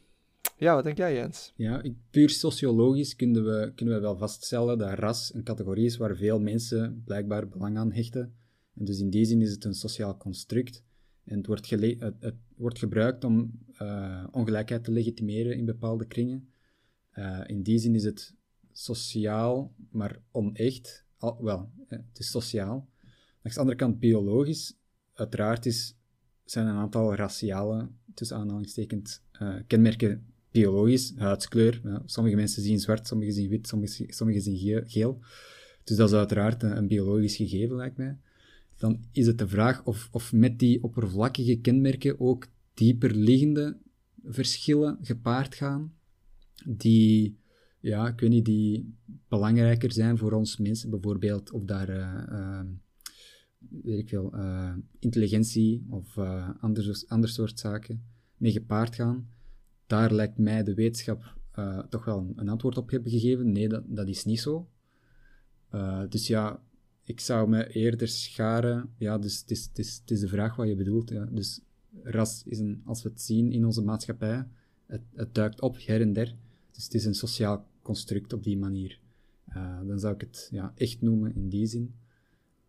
[0.57, 1.53] ja, wat denk jij, Jens?
[1.57, 6.17] Ja, puur sociologisch kunnen we, kunnen we wel vaststellen dat ras een categorie is waar
[6.17, 8.35] veel mensen blijkbaar belang aan hechten.
[8.75, 10.83] En dus in die zin is het een sociaal construct.
[11.25, 16.49] En het wordt, het, het wordt gebruikt om uh, ongelijkheid te legitimeren in bepaalde kringen.
[17.15, 18.35] Uh, in die zin is het
[18.73, 21.05] sociaal, maar onecht.
[21.19, 22.89] Al, wel, het is sociaal.
[23.43, 24.77] Aan de andere kant biologisch.
[25.13, 25.97] Uiteraard is,
[26.45, 31.13] zijn een aantal raciale, tussen aanhalingstekens, uh, kenmerken biologisch.
[31.17, 31.81] Huidskleur.
[31.85, 35.21] Ja, sommige mensen zien zwart, sommige zien wit, sommige, sommige zien geel.
[35.85, 38.19] Dus dat is uiteraard een, biologisch gegeven, lijkt mij.
[38.77, 43.77] Dan is het de vraag of, of met die oppervlakkige kenmerken ook dieper liggende
[44.25, 45.95] verschillen gepaard gaan,
[46.67, 47.39] die,
[47.81, 48.95] ja, ik weet niet, die
[49.29, 50.91] belangrijker zijn voor ons mensen.
[50.91, 52.61] Bijvoorbeeld of daar uh,
[53.83, 58.05] weet ik veel, eh, intelligentie of uh, ander, ander soort zaken
[58.37, 59.29] mee gepaard gaan.
[59.87, 63.53] Daar lijkt mij de wetenschap uh, toch wel een, een, antwoord op hebben gegeven.
[63.53, 64.69] Nee, dat, dat is niet zo.
[66.09, 66.61] dus ja,
[67.05, 68.95] ik zou me eerder scharen.
[68.99, 71.11] Ja, dus het is, het is, het is de vraag wat je bedoelt.
[71.11, 71.25] Ja.
[71.31, 71.61] Dus
[72.03, 74.47] ras is een, als we het zien in onze maatschappij,
[74.87, 76.35] het, het duikt op her en der.
[76.71, 78.99] Dus het is een sociaal construct op die manier.
[79.49, 81.95] Uh, dan zou ik het ja, echt noemen in die zin.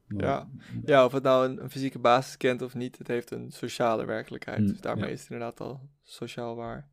[0.08, 0.50] Maar, ja.
[0.86, 4.06] ja, of het nou een, een, fysieke basis kent of niet, het heeft een sociale
[4.06, 4.60] werkelijkheid.
[4.60, 6.90] Mm, dus daarmee is het inderdaad al sociaal waar.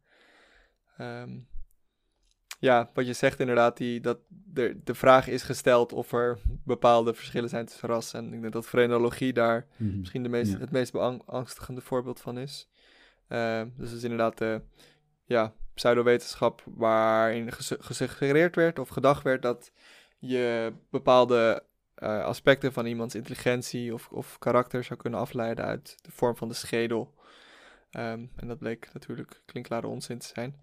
[1.03, 1.47] Um,
[2.59, 7.15] ja, wat je zegt inderdaad, die, dat de, de vraag is gesteld of er bepaalde
[7.15, 8.19] verschillen zijn tussen rassen.
[8.25, 9.99] En ik denk dat frenologie daar mhm.
[9.99, 12.69] misschien de meest, het meest beangstigende voorbeeld van is.
[13.29, 14.61] Uh, dus is inderdaad de
[15.25, 19.73] ja, pseudowetenschap waarin gesuggereerd werd of gedacht werd dat
[20.19, 21.63] je bepaalde
[21.99, 26.49] uh, aspecten van iemands intelligentie of, of karakter zou kunnen afleiden uit de vorm van
[26.49, 27.15] de schedel.
[27.97, 30.61] Um, en dat bleek natuurlijk klinkklare onzin te zijn.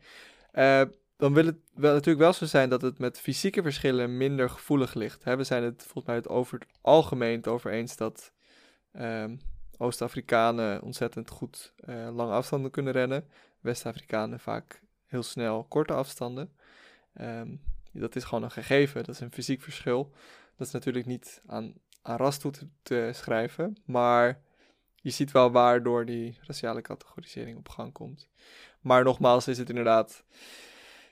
[0.54, 0.82] Uh,
[1.18, 4.94] dan wil het wel, natuurlijk wel zo zijn dat het met fysieke verschillen minder gevoelig
[4.94, 5.24] ligt.
[5.24, 8.32] We zijn het volgens mij het over het algemeen over eens dat
[8.94, 9.40] um,
[9.78, 13.30] Oost-Afrikanen ontzettend goed uh, lange afstanden kunnen rennen.
[13.60, 16.54] West-Afrikanen vaak heel snel korte afstanden.
[17.92, 20.14] Dat is gewoon een gegeven, dat is een fysiek verschil.
[20.56, 22.52] Dat is natuurlijk niet aan, aan ras toe
[22.82, 24.42] te schrijven, maar
[25.02, 28.30] je ziet wel waardoor die raciale categorisering op gang komt.
[28.82, 30.24] Maar nogmaals is het inderdaad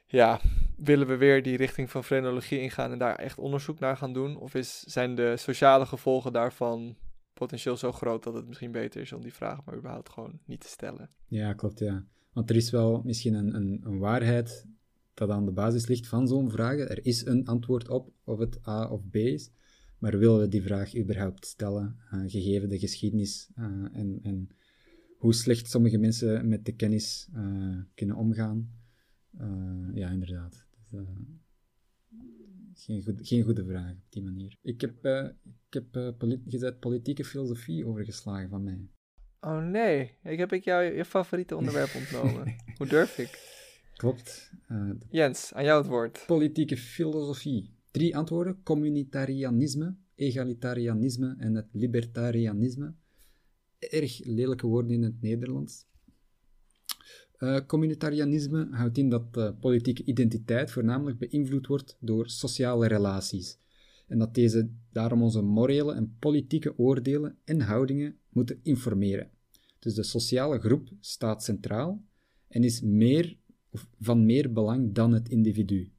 [0.06, 0.40] ja,
[0.78, 4.38] willen we weer die richting van frenologie ingaan en daar echt onderzoek naar gaan doen?
[4.38, 6.96] Of is, zijn de sociale gevolgen daarvan
[7.34, 10.60] potentieel zo groot dat het misschien beter is om die vraag maar überhaupt gewoon niet
[10.60, 11.10] te stellen?
[11.28, 12.04] Ja, klopt, ja.
[12.34, 14.66] Want er is wel misschien een, een, een waarheid
[15.14, 16.78] dat aan de basis ligt van zo'n vraag.
[16.78, 19.52] Er is een antwoord op of het A of B is.
[19.98, 24.50] Maar willen we die vraag überhaupt stellen, uh, gegeven de geschiedenis uh, en, en
[25.18, 28.76] hoe slecht sommige mensen met de kennis uh, kunnen omgaan?
[29.93, 30.66] Ja, inderdaad.
[30.89, 31.02] Dus,
[32.74, 34.58] geen, goed, geen goede vraag op die manier.
[34.62, 35.06] Ik heb,
[35.70, 38.89] ik heb polit politieke filosofie overgeslagen van mij.
[39.39, 42.56] Oh nee, ik heb ik jou je favoriete onderwerp ontnomen.
[42.78, 43.56] Hoe durf ik?
[43.93, 44.52] Klopt.
[45.10, 46.24] Jens, aan jou het woord.
[46.26, 47.76] Politieke filosofie.
[47.98, 52.93] Drie antwoorden: communitarianisme, egalitarianisme en het libertarianisme.
[53.80, 55.86] Erg lelijke woorden in het Nederlands.
[57.39, 63.60] Uh, communitarianisme houdt in dat uh, politieke identiteit voornamelijk beïnvloed wordt door sociale relaties.
[64.08, 69.30] En dat deze daarom onze morele en politieke oordelen en houdingen moeten informeren.
[69.80, 72.04] Dus de sociale groep staat centraal
[72.48, 73.38] en is meer,
[73.70, 75.91] of van meer belang dan het individu.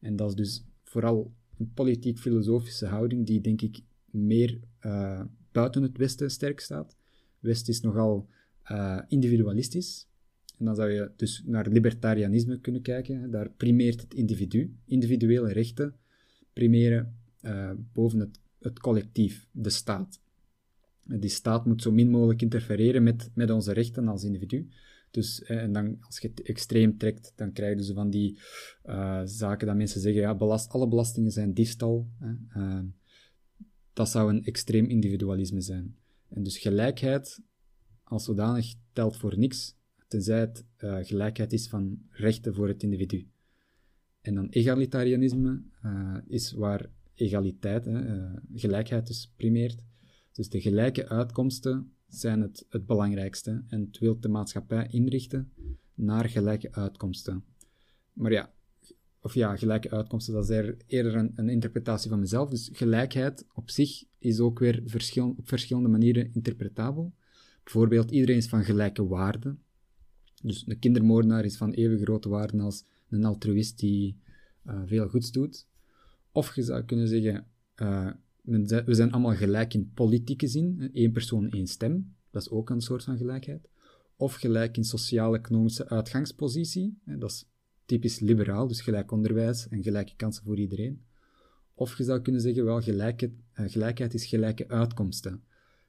[0.00, 1.34] En dat is dus vooral
[1.74, 3.80] politiek-filosofische houding die, denk ik,
[4.10, 6.96] meer uh, buiten het Westen sterk staat.
[7.38, 8.28] West is nogal
[9.08, 10.08] individualistisch,
[10.58, 13.30] en dan zou je dus naar libertarianisme kunnen kijken.
[13.30, 14.76] Daar primeert het individu.
[14.84, 15.94] Individuele rechten
[16.52, 20.20] primeren uh, boven het, het collectief, de staat.
[21.04, 24.68] Die staat moet zo min mogelijk interfereren met, met onze rechten als individu.
[25.16, 28.38] Dus, eh, en dan, als je het extreem trekt, dan krijg je dus van die
[28.84, 32.08] uh, zaken dat mensen zeggen, ja, belast, alle belastingen zijn diefstal.
[32.56, 32.80] Uh,
[33.92, 35.96] dat zou een extreem individualisme zijn.
[36.28, 37.40] En dus gelijkheid
[38.04, 39.76] als zodanig telt voor niks
[40.08, 43.28] tenzij het uh, gelijkheid is van rechten voor het individu.
[44.20, 49.84] En dan egalitarianisme uh, is waar egaliteit, uh, gelijkheid dus primeert.
[50.32, 55.52] Dus de gelijke uitkomsten zijn het, het belangrijkste en het wil de maatschappij inrichten
[55.94, 57.44] naar gelijke uitkomsten.
[58.12, 58.52] Maar ja,
[59.20, 62.50] of ja, gelijke uitkomsten, dat is eerder een, een, interpretatie van mezelf.
[62.50, 67.14] Dus gelijkheid op zich is ook weer verschil, op verschillende manieren interpretabel.
[67.62, 69.56] Bijvoorbeeld, iedereen is van gelijke waarde.
[70.42, 74.20] Dus een kindermoordenaar is van even grote waarde als een altruïst die
[74.66, 75.66] uh, veel goeds doet.
[76.32, 77.46] Of je zou kunnen zeggen,
[77.76, 78.10] uh,
[78.46, 82.14] we zijn allemaal gelijk in politieke zin, één persoon, één stem.
[82.30, 83.68] Dat is ook een soort van gelijkheid.
[84.16, 87.48] Of gelijk in sociaal-economische uitgangspositie, dat is
[87.84, 91.04] typisch liberaal, dus gelijk onderwijs en gelijke kansen voor iedereen.
[91.74, 95.42] Of je zou kunnen zeggen, wel, gelijkheid, uh, gelijkheid is gelijke uitkomsten.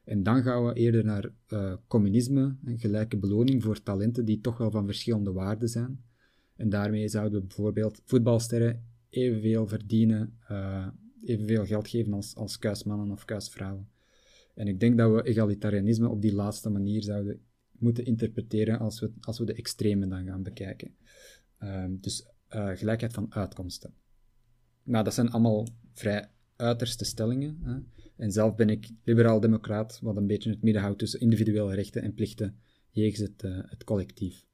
[0.03, 4.57] En dan gaan we eerder naar uh, communisme, een gelijke beloning voor talenten die toch
[4.57, 6.03] wel van verschillende waarden zijn.
[6.55, 10.87] En daarmee zouden we bijvoorbeeld voetbalsterren evenveel verdienen, uh,
[11.25, 13.89] evenveel geld geven als, als kuismannen of kuisvrouwen.
[14.53, 17.41] En ik denk dat we egalitarianisme op die laatste manier zouden
[17.71, 20.95] moeten interpreteren als we, als we de extreme dan gaan bekijken.
[21.63, 23.93] Uh, dus uh, gelijkheid van uitkomsten.
[24.83, 27.59] Maar dat zijn allemaal vrij uiterste stellingen.
[27.63, 27.79] Hè.
[28.15, 32.13] En zelf ben ik liberaal-democraat, wat een beetje het midden houdt tussen individuele rechten en
[32.13, 32.57] plichten
[32.89, 34.45] jegens het, uh, het collectief.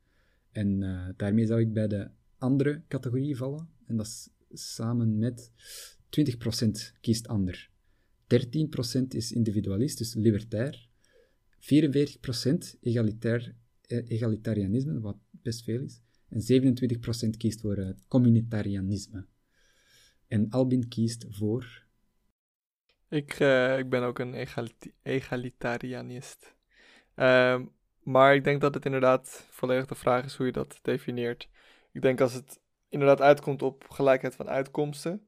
[0.51, 3.70] En uh, daarmee zou ik bij de andere categorie vallen.
[3.86, 5.51] En dat is samen met
[6.14, 7.70] 20% kiest ander.
[8.28, 10.89] 13% is individualist, dus libertair.
[11.59, 13.55] 44% egalitair,
[13.88, 16.01] eh, egalitarianisme, wat best veel is.
[16.30, 19.26] En 27% kiest voor uh, communitarianisme.
[20.28, 21.84] En Albin kiest voor.
[23.09, 26.55] Ik, uh, ik ben ook een egalit egalitarianist.
[27.16, 27.61] Uh,
[28.03, 31.49] maar ik denk dat het inderdaad volledig de vraag is hoe je dat definieert.
[31.91, 32.59] Ik denk als het
[32.89, 35.28] inderdaad uitkomt op gelijkheid van uitkomsten.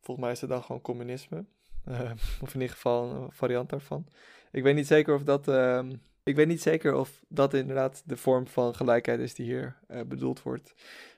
[0.00, 1.44] Volgens mij is het dan gewoon communisme.
[1.88, 2.10] Uh,
[2.42, 4.06] of in ieder geval een variant daarvan.
[4.52, 5.48] Ik weet niet zeker of dat.
[5.48, 5.88] Uh,
[6.22, 10.00] ik weet niet zeker of dat inderdaad de vorm van gelijkheid is die hier uh,
[10.06, 10.74] bedoeld wordt.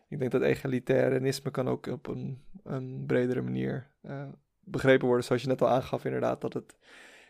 [0.08, 4.24] Ik denk dat egalitarianisme kan ook op een, een bredere manier uh,
[4.60, 5.24] begrepen worden.
[5.24, 6.76] Zoals je net al aangaf, inderdaad, dat het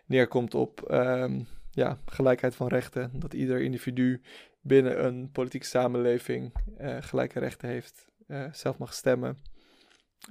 [0.07, 3.11] neerkomt op um, ja, gelijkheid van rechten.
[3.15, 4.21] Dat ieder individu
[4.61, 6.53] binnen een politieke samenleving
[7.01, 8.09] gelijke rechten heeft,
[8.53, 9.39] zelf mag stemmen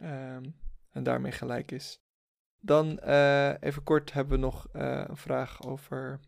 [0.04, 0.56] um,
[0.92, 2.02] en daarmee gelijk is.
[2.60, 6.20] Dan uh, even kort hebben we nog een vraag over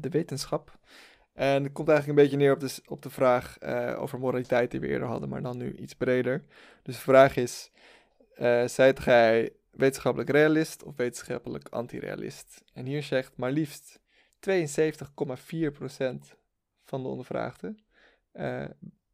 [0.00, 0.78] de wetenschap.
[1.32, 3.62] En het komt eigenlijk een beetje neer op de, op de vraag
[3.96, 6.44] over moraliteit die we eerder hadden, maar dan nu iets breder.
[6.82, 7.70] Dus de vraag is,
[8.66, 12.64] zijt gij wetenschappelijk realist of wetenschappelijk antirealist?
[12.72, 14.00] En hier zegt maar liefst
[14.48, 14.50] 72,4%
[16.84, 17.78] van de ondervraagden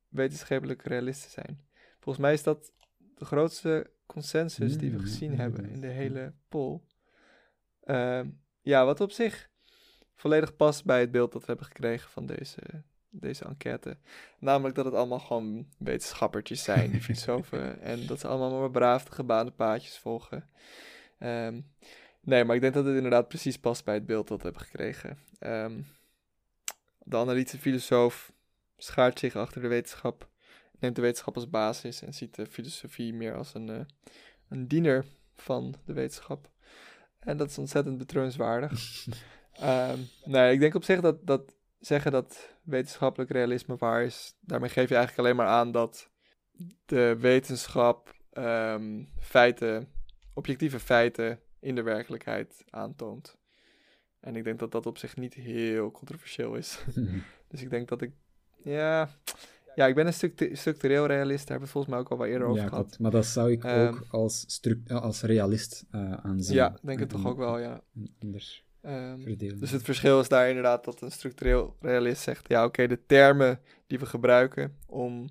[0.09, 1.61] wetenschappelijk realisten zijn.
[2.01, 2.72] Volgens mij is dat
[3.14, 6.80] de grootste consensus die we gezien hebben in de hele poll.
[7.84, 8.20] Uh,
[8.61, 9.50] ja, wat op zich
[10.14, 12.61] volledig past bij het beeld dat we hebben gekregen van deze,
[13.11, 13.96] deze enquête.
[14.38, 17.80] Namelijk dat het allemaal gewoon wetenschappertjes zijn, die filosofen.
[17.92, 20.48] en dat ze allemaal maar braaf de gebaande paadjes volgen.
[21.18, 21.66] Um,
[22.26, 24.62] Nee, maar ik denk dat het inderdaad precies past bij het beeld dat we hebben
[24.62, 25.18] gekregen.
[25.40, 25.86] Um,
[26.98, 28.32] de analytische filosoof
[28.76, 30.28] schaart zich achter de wetenschap,
[30.79, 33.81] neemt de wetenschap als basis en ziet de filosofie meer als een, uh,
[34.49, 35.05] een diener
[35.37, 36.51] van de wetenschap.
[37.18, 39.07] En dat is ontzettend betreurenswaardig.
[39.62, 44.70] um, nee, ik denk op zich dat, dat zeggen dat wetenschappelijk realisme waar is, daarmee
[44.70, 46.11] geef je eigenlijk alleen maar aan dat
[46.85, 49.89] de wetenschap um, feiten,
[50.35, 53.37] objectieve feiten in de werkelijkheid aantoont.
[54.20, 56.85] En ik denk dat dat op zich niet heel controversieel is.
[57.49, 58.12] dus ik denk dat ik,
[58.62, 59.09] ja,
[59.77, 62.47] ja ik ben een structureel realist, daar hebben we volgens mij ook al wat eerder
[62.47, 62.91] over gehad.
[62.91, 66.55] Dat, maar dat zou ik um, ook als, als realist uh, aanzien.
[66.55, 67.83] Ja, denk het toch ook wel, ja.
[68.18, 68.64] Anders.
[68.83, 72.87] Um, dus het verschil is daar inderdaad dat een structureel realist zegt: ja, oké, okay,
[72.87, 75.29] de termen die we gebruiken om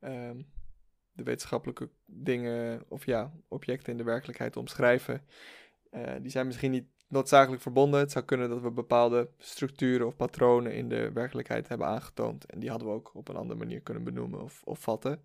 [0.00, 0.46] um,
[1.12, 5.22] de wetenschappelijke dingen of ja, objecten in de werkelijkheid te omschrijven,
[5.90, 8.00] uh, die zijn misschien niet noodzakelijk verbonden.
[8.00, 12.44] Het zou kunnen dat we bepaalde structuren of patronen in de werkelijkheid hebben aangetoond.
[12.44, 15.22] En die hadden we ook op een andere manier kunnen benoemen of, of vatten.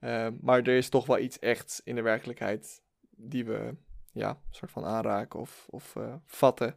[0.00, 3.74] Uh, maar er is toch wel iets echts in de werkelijkheid die we
[4.12, 6.74] ja, een soort van aanraken of, of uh, vatten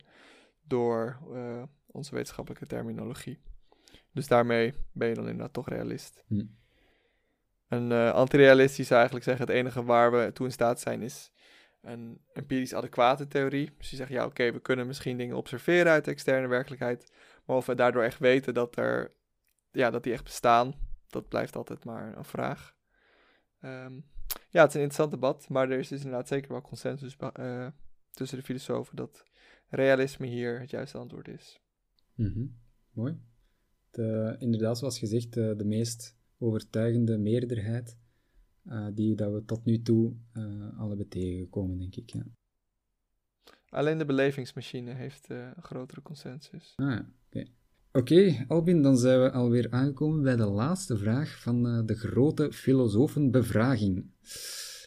[0.62, 1.18] door
[1.86, 3.40] onze wetenschappelijke terminologie.
[4.12, 6.24] Dus daarmee ben je dan inderdaad toch realist.
[6.28, 6.46] Hm.
[7.68, 11.32] En antirealistisch zou eigenlijk zeggen: het enige waar we toe in staat zijn is
[11.82, 13.72] een empirisch adequate theorie.
[13.78, 17.12] Dus die zeggen, ja oké, we kunnen misschien dingen observeren uit de externe werkelijkheid,
[17.46, 19.14] maar of we daardoor echt weten dat, er,
[19.72, 20.74] ja, dat die echt bestaan,
[21.08, 22.76] dat blijft altijd maar een vraag.
[23.62, 24.06] Um,
[24.50, 27.68] ja, het is een interessant debat, maar er is dus inderdaad zeker wel consensus uh,
[28.12, 29.24] tussen de filosofen dat
[29.70, 31.60] realisme hier het juiste antwoord is.
[32.16, 32.56] Mm.
[32.92, 33.20] Mooi.
[33.92, 37.98] De, inderdaad, zoals gezegd, de, meest overtuigende meerderheid
[38.94, 42.10] die dat we tot nu toe uh, al hebben tegengekomen, denk ik.
[42.10, 42.26] Ja.
[43.70, 46.74] Alleen de belevingsmachine heeft een grotere consensus.
[46.76, 47.06] Ah, oké.
[47.30, 47.52] Okay.
[47.92, 52.52] Oké, okay, Albin, dan zijn we alweer aangekomen bij de laatste vraag van de grote
[52.52, 54.06] filosofenbevraging.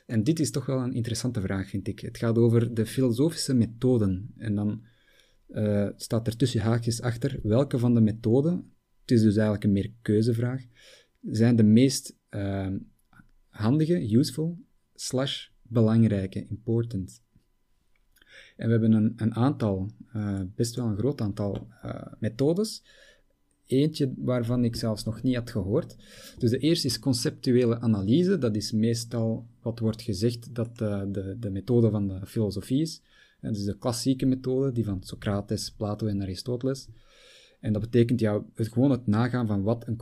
[0.06, 2.00] En dit is toch wel een interessante vraag, vind ik.
[2.00, 4.32] Het gaat over de filosofische methoden.
[4.36, 4.82] En dan
[5.96, 9.92] staat er tussen haakjes achter welke van de methoden, het is dus eigenlijk een meer
[10.02, 10.64] keuzevraag,
[11.20, 12.18] zijn de meest
[13.52, 14.58] handige, useful,
[14.94, 17.22] slash belangrijke, important.
[18.56, 22.82] En we hebben een, een aantal, uh, best wel een groot aantal uh, methodes.
[23.66, 25.96] Eentje waarvan ik zelfs nog niet had gehoord.
[26.38, 28.38] Dus de eerste is conceptuele analyse.
[28.38, 33.02] Dat is meestal wat wordt gezegd dat de, de methode van de filosofie is.
[33.40, 36.88] En dus de klassieke methode, die van Socrates, Plato en Aristoteles.
[37.60, 39.96] En dat betekent ja, het, gewoon het nagaan van wat een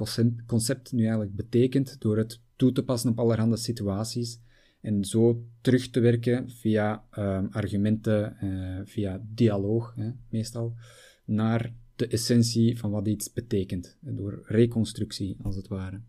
[0.47, 4.41] concept nu eigenlijk betekent door het toe te passen op allerhande situaties
[4.81, 10.75] En zo terug te werken via ehm, argumenten, uh, via dialoog hè, meestal,
[11.25, 13.97] naar de essentie van wat iets betekent.
[14.01, 16.01] Door reconstructie, als het ware.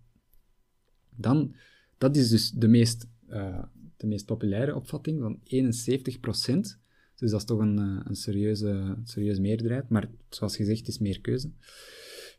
[1.16, 1.56] Dan,
[1.98, 3.64] dat is dus de meest, uh,
[3.98, 6.80] de meest populaire opvatting van 71%.
[7.16, 9.90] Dus dat is toch een, uh, een serieuze, serieuze meerderheid.
[9.90, 11.52] Maar zoals gezegd, is meer keuze.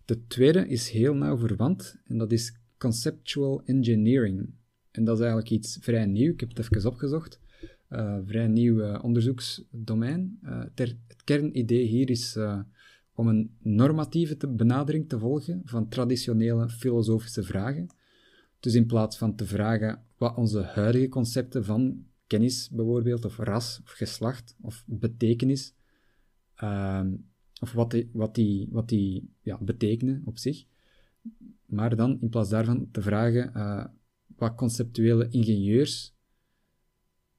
[0.05, 4.51] De tweede is heel nauw verwant en dat is conceptual engineering.
[4.91, 6.33] En dat is eigenlijk iets vrij nieuw.
[6.33, 7.41] Ik heb het even opgezocht.
[7.91, 10.39] Uh, vrij nieuw uh, onderzoeksdomein.
[10.45, 12.39] Uh, ter, het kernidee hier is
[13.15, 17.87] om een normatieve benadering te volgen van traditionele filosofische vragen.
[18.61, 23.81] Dus in plaats van te vragen wat onze huidige concepten van kennis bijvoorbeeld, of ras,
[23.85, 25.75] of geslacht, of betekenis,
[26.55, 27.15] ehm,
[27.61, 30.65] of wat die, wat die, wat die ja, betekenen op zich,
[31.67, 33.85] maar dan in plaats daarvan te vragen uh,
[34.37, 36.15] wat conceptuele ingenieurs,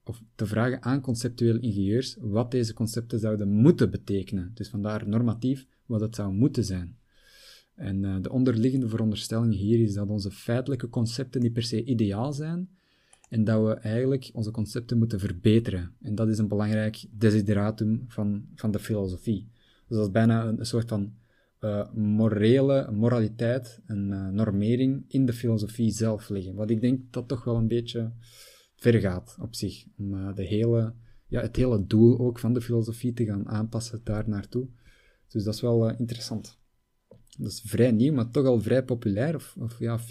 [0.04, 4.52] of te vragen aan conceptuele ingenieurs wat deze concepten zouden moeten betekenen.
[4.54, 6.98] Dus vandaar normatief wat het zou moeten zijn.
[7.76, 12.34] En uh, de onderliggende veronderstelling hier is dat onze feitelijke concepten niet per se ideaal
[12.34, 12.70] zijn
[13.30, 15.96] en dat we eigenlijk onze concepten moeten verbeteren.
[16.02, 19.48] En dat is een belangrijk desideratum van, van de filosofie.
[19.88, 21.14] Dus dat is bijna een soort van
[21.64, 26.56] uh, morele moraliteit en uh, normering in de filosofie zelf liggen.
[26.56, 28.14] Wat ik denk dat toch wel een beetje
[28.76, 29.86] ver gaat op zich.
[29.98, 30.94] Om uh, de hele,
[31.28, 34.68] ja, het hele doel ook van de filosofie te gaan aanpassen daar naartoe.
[35.28, 36.60] Dus dat is wel interessant.
[37.38, 39.36] Dat is vrij nieuw, maar toch al vrij populair.
[39.36, 40.04] Of, of ja, 40%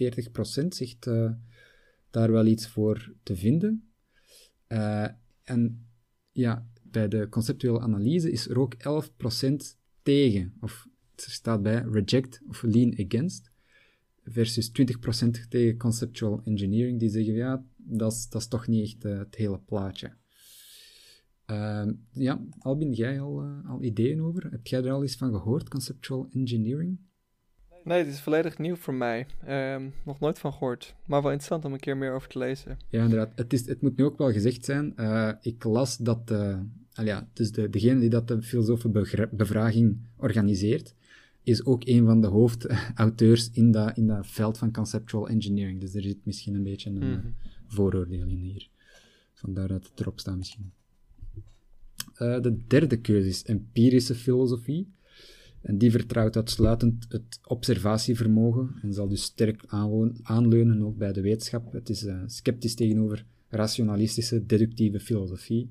[0.69, 1.05] zegt
[2.11, 3.93] daar wel iets voor te vinden.
[5.43, 5.87] en
[6.33, 9.57] ja, bij de conceptuele analyse is er ook 11%
[10.03, 13.51] tegen, of er staat bij reject of lean against,
[14.25, 19.05] versus 20% tegen conceptual engineering, die zeggen, ja, dat is, dat is toch niet echt
[19.05, 20.13] uh, het hele plaatje.
[21.51, 24.51] Uh, ja, Albin, jij al, uh, al ideeën over?
[24.51, 26.99] Heb jij er al eens van gehoord, conceptual engineering?
[27.85, 29.27] Nee, het is volledig nieuw voor mij.
[29.49, 30.95] Um, nog nooit van gehoord.
[31.07, 32.79] Maar wel interessant om een keer meer over te lezen.
[32.89, 33.33] Ja, inderdaad.
[33.35, 34.93] Het, is, het moet nu ook wel gezegd zijn.
[34.97, 36.31] Uh, ik las dat
[36.95, 40.95] al ja, dus de, degene die dat de filosofenbevraging organiseert,
[41.43, 45.81] is ook een van de hoofdauteurs in dat, in dat veld van conceptual engineering.
[45.81, 47.35] Dus er zit misschien een beetje een mm
[47.67, 48.69] vooroordeel in hier.
[49.35, 50.73] Vandaar dat het erop staat misschien.
[52.19, 54.93] Uh, de derde keuze is empirische filosofie.
[55.61, 59.65] En die vertrouwt uitsluitend het observatievermogen en zal dus sterk
[60.23, 61.73] aanleunen ook bij de wetenschap.
[61.73, 65.71] Het is uh, sceptisch tegenover rationalistische, deductieve filosofie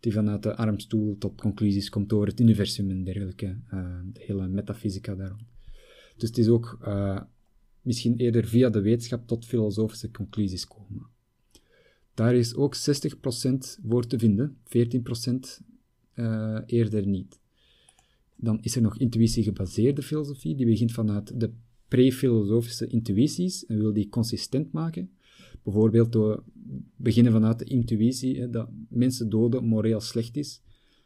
[0.00, 4.48] die vanuit de armstoel tot conclusies komt door het universum en dergelijke, uh, de hele
[4.48, 5.38] metafysica daarom.
[6.16, 7.20] Dus het is ook uh,
[7.82, 11.06] misschien eerder via de wetenschap tot filosofische conclusies komen.
[12.14, 12.78] Daar is ook 60%
[13.86, 14.60] voor te vinden, 14%
[16.14, 17.40] uh, eh, eerder niet.
[18.36, 21.50] Dan is er nog intuïtie-gebaseerde filosofie, die begint vanuit de
[21.88, 25.10] pre-filosofische intuïties en wil die consistent maken.
[25.62, 26.42] Bijvoorbeeld door
[26.96, 30.62] beginnen vanuit de intuïtie, hè, dat mensen doden moreel slecht is.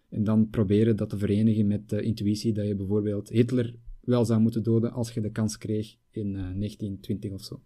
[0.09, 4.41] En dan proberen dat te verenigen met de intuïtie dat je bijvoorbeeld Hitler wel zou
[4.41, 7.63] moeten doden als je de kans kreeg in uh, eh, 1920 of zo.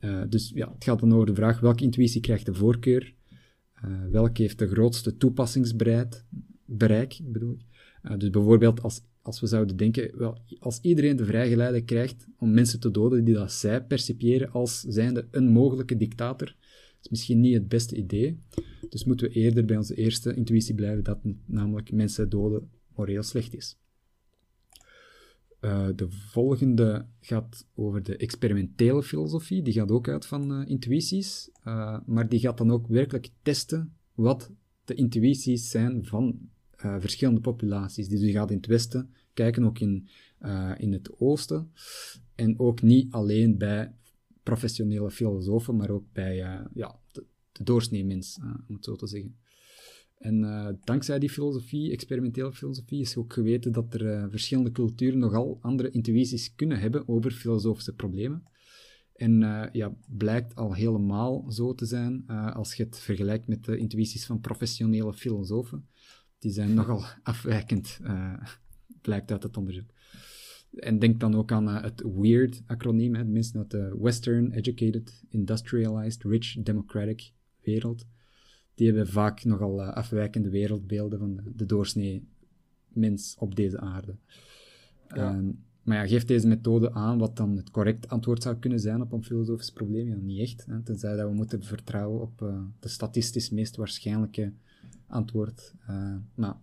[0.00, 3.14] Uh, dus ja, het gaat dan over de vraag welke intuïtie krijgt de voorkeur,
[3.84, 6.24] uh, welke heeft de grootste toepassingsbereik,
[6.64, 7.56] bereik, bedoel
[8.18, 12.80] dus bijvoorbeeld als, als we zouden denken, wel, als iedereen de vrijgeleide krijgt om mensen
[12.80, 16.56] te doden die dat zij percipiëren als zijnde een mogelijke dictator,
[17.02, 18.38] is misschien niet het beste idee.
[18.88, 23.54] Dus moeten we eerder bij onze eerste intuïtie blijven, dat namelijk mensen doden moreel slecht
[23.54, 23.76] is.
[25.60, 29.62] Uh, de volgende gaat over de experimentele filosofie.
[29.62, 33.96] Die gaat ook uit van uh, intuïties, uh, maar die gaat dan ook werkelijk testen
[34.14, 34.50] wat
[34.84, 38.08] de intuïties zijn van verschillende populaties.
[38.08, 40.08] Dus die gaat in het Westen kijken, ook in,
[40.76, 41.70] in het Oosten.
[42.34, 43.92] En ook niet alleen bij
[44.46, 47.24] professionele filosofen, maar ook bij uh, ja, de,
[47.62, 49.36] doorsnee mens, uh, om het zo te zeggen.
[50.18, 55.58] En uh, dankzij die filosofie, experimentele filosofie, is ook geweten dat er verschillende culturen nogal
[55.60, 58.42] andere intuïties kunnen hebben over filosofische problemen.
[59.14, 59.40] En
[59.72, 64.40] ja, blijkt al helemaal zo te zijn als je het vergelijkt met de intuïties van
[64.40, 65.88] professionele filosofen.
[66.38, 68.00] Die zijn nogal afwijkend,
[69.00, 69.94] blijkt uit het onderzoek.
[70.76, 76.62] En denk dan ook aan uh, het WEIRD-acroniem, tenminste uit de Western Educated, Industrialized, Rich,
[76.62, 77.30] Democratic
[77.62, 78.06] wereld.
[78.74, 82.28] Die hebben vaak nogal afwijkende wereldbeelden van de, de doorsnee
[82.88, 84.16] mens op deze aarde.
[85.08, 85.34] Ja.
[85.34, 89.00] Um, maar ja, geeft deze methode aan wat dan het correct antwoord zou kunnen zijn
[89.00, 90.08] op een filosofisch probleem?
[90.08, 90.66] Ja, niet echt.
[90.66, 90.82] Hè?
[90.82, 94.52] Tenzij dat we moeten vertrouwen op uh, de statistisch meest waarschijnlijke
[95.08, 95.74] antwoord.
[95.90, 96.56] Uh, maar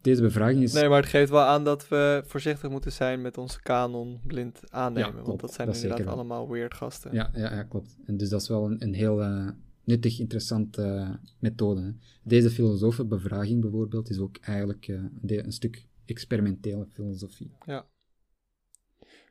[0.00, 0.72] deze bevraging is...
[0.72, 4.60] Nee, maar het geeft wel aan dat we voorzichtig moeten zijn met onze kanon blind
[4.70, 5.16] aannemen.
[5.16, 7.12] Ja, want dat zijn dat inderdaad allemaal weird gasten.
[7.12, 7.96] Ja, ja, ja, klopt.
[8.06, 9.48] En dus dat is wel een, een heel uh,
[9.84, 11.80] nuttig, interessante methode.
[11.80, 11.90] Hè?
[12.22, 14.86] Deze filosofenbevraging bijvoorbeeld is ook eigenlijk
[15.26, 17.52] een stuk experimentele filosofie.
[17.66, 17.86] Ja.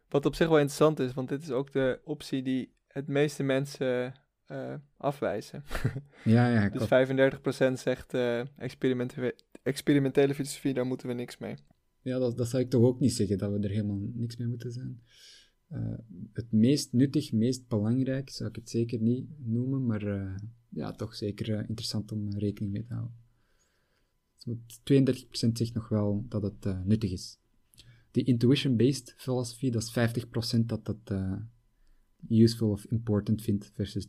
[0.09, 3.43] Wat op zich wel interessant is, want dit is ook de optie die het meeste
[3.43, 4.13] mensen
[4.51, 5.63] uh, afwijzen.
[6.23, 6.69] ja, ja.
[6.69, 6.87] dus
[7.71, 11.55] 35% zegt uh, experimentele, experimentele filosofie, daar moeten we niks mee.
[12.01, 14.47] Ja, dat, dat zou ik toch ook niet zeggen, dat we er helemaal niks mee
[14.47, 15.01] moeten zijn.
[15.71, 15.97] Uh,
[16.33, 20.35] het meest nuttig, meest belangrijk zou ik het zeker niet noemen, maar
[20.69, 23.17] ja, toch zeker interessant om rekening mee te houden.
[25.47, 27.39] 32% zegt nog wel dat het nuttig is
[28.11, 30.25] die intuition-based philosophy, dat is
[30.57, 31.19] 50% dat dat
[32.27, 34.07] useful of important vindt, versus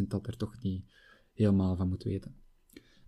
[0.00, 0.84] 30% dat er toch niet
[1.32, 2.34] helemaal van moet weten.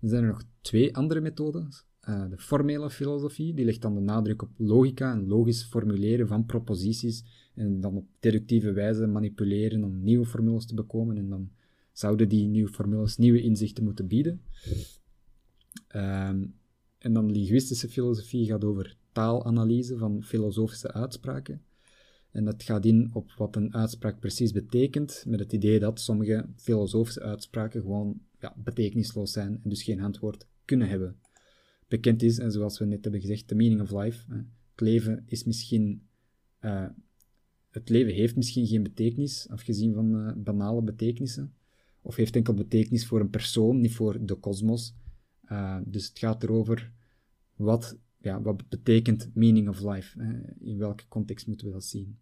[0.00, 1.84] Dan zijn er nog twee andere methodes.
[2.08, 6.46] Uh, de formele filosofie, die legt dan de nadruk op logica en logisch formuleren van
[6.46, 7.24] proposities
[7.54, 11.50] en dan op deductieve wijze manipuleren om nieuwe formules te bekomen en dan
[11.92, 14.40] zouden die nieuwe formules nieuwe inzichten moeten bieden.
[15.94, 16.54] Um,
[16.98, 21.62] en dan linguïstische filosofie gaat over taalanalyse van filosofische uitspraken.
[22.36, 26.48] En dat gaat in op wat een uitspraak precies betekent, met het idee dat sommige
[26.56, 31.16] filosofische uitspraken gewoon ja, betekenisloos zijn en dus geen antwoord kunnen hebben.
[31.88, 34.24] Bekend is, en zoals we net hebben gezegd, the meaning of life.
[34.70, 36.08] Het leven is misschien...
[36.60, 36.86] Uh,
[37.70, 41.54] het leven heeft misschien geen betekenis, afgezien van uh, banale betekenissen.
[42.02, 44.94] Of heeft enkel betekenis voor een persoon, niet voor de kosmos.
[45.48, 46.92] Uh, dus het gaat erover
[47.54, 50.20] wat ja, wat betekent meaning of life?
[50.58, 52.18] In welke context moeten we dat zien?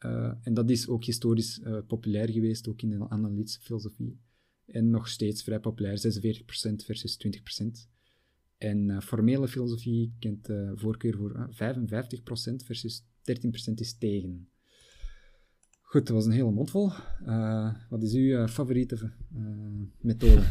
[0.00, 4.20] Uh, en dat is ook historisch uh, populair geweest, ook in de analytische filosofie.
[4.66, 6.44] En nog steeds vrij populair, 46%
[6.84, 7.66] versus 20%.
[8.58, 11.54] En uh, formele filosofie kent voorkeur voor 55%
[12.64, 13.04] versus 13%
[13.74, 14.48] is tegen.
[15.80, 16.90] Goed, dat was een hele mondvol.
[17.88, 19.12] wat is uw favoriete
[20.00, 20.42] methode?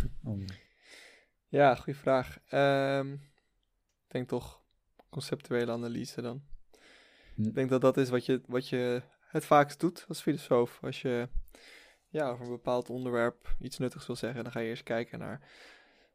[1.49, 2.37] ja, goede vraag.
[2.99, 3.19] Um
[4.13, 4.61] denk toch
[5.09, 6.43] conceptuele analyse dan.
[7.35, 7.47] Hm.
[7.47, 9.01] Ik denk dat dat is wat je, wat je
[9.33, 10.79] het vaakst doet als filosoof.
[10.81, 11.27] Als je
[12.09, 15.49] ja, over een bepaald onderwerp iets nuttigs wil zeggen, dan ga je eerst kijken naar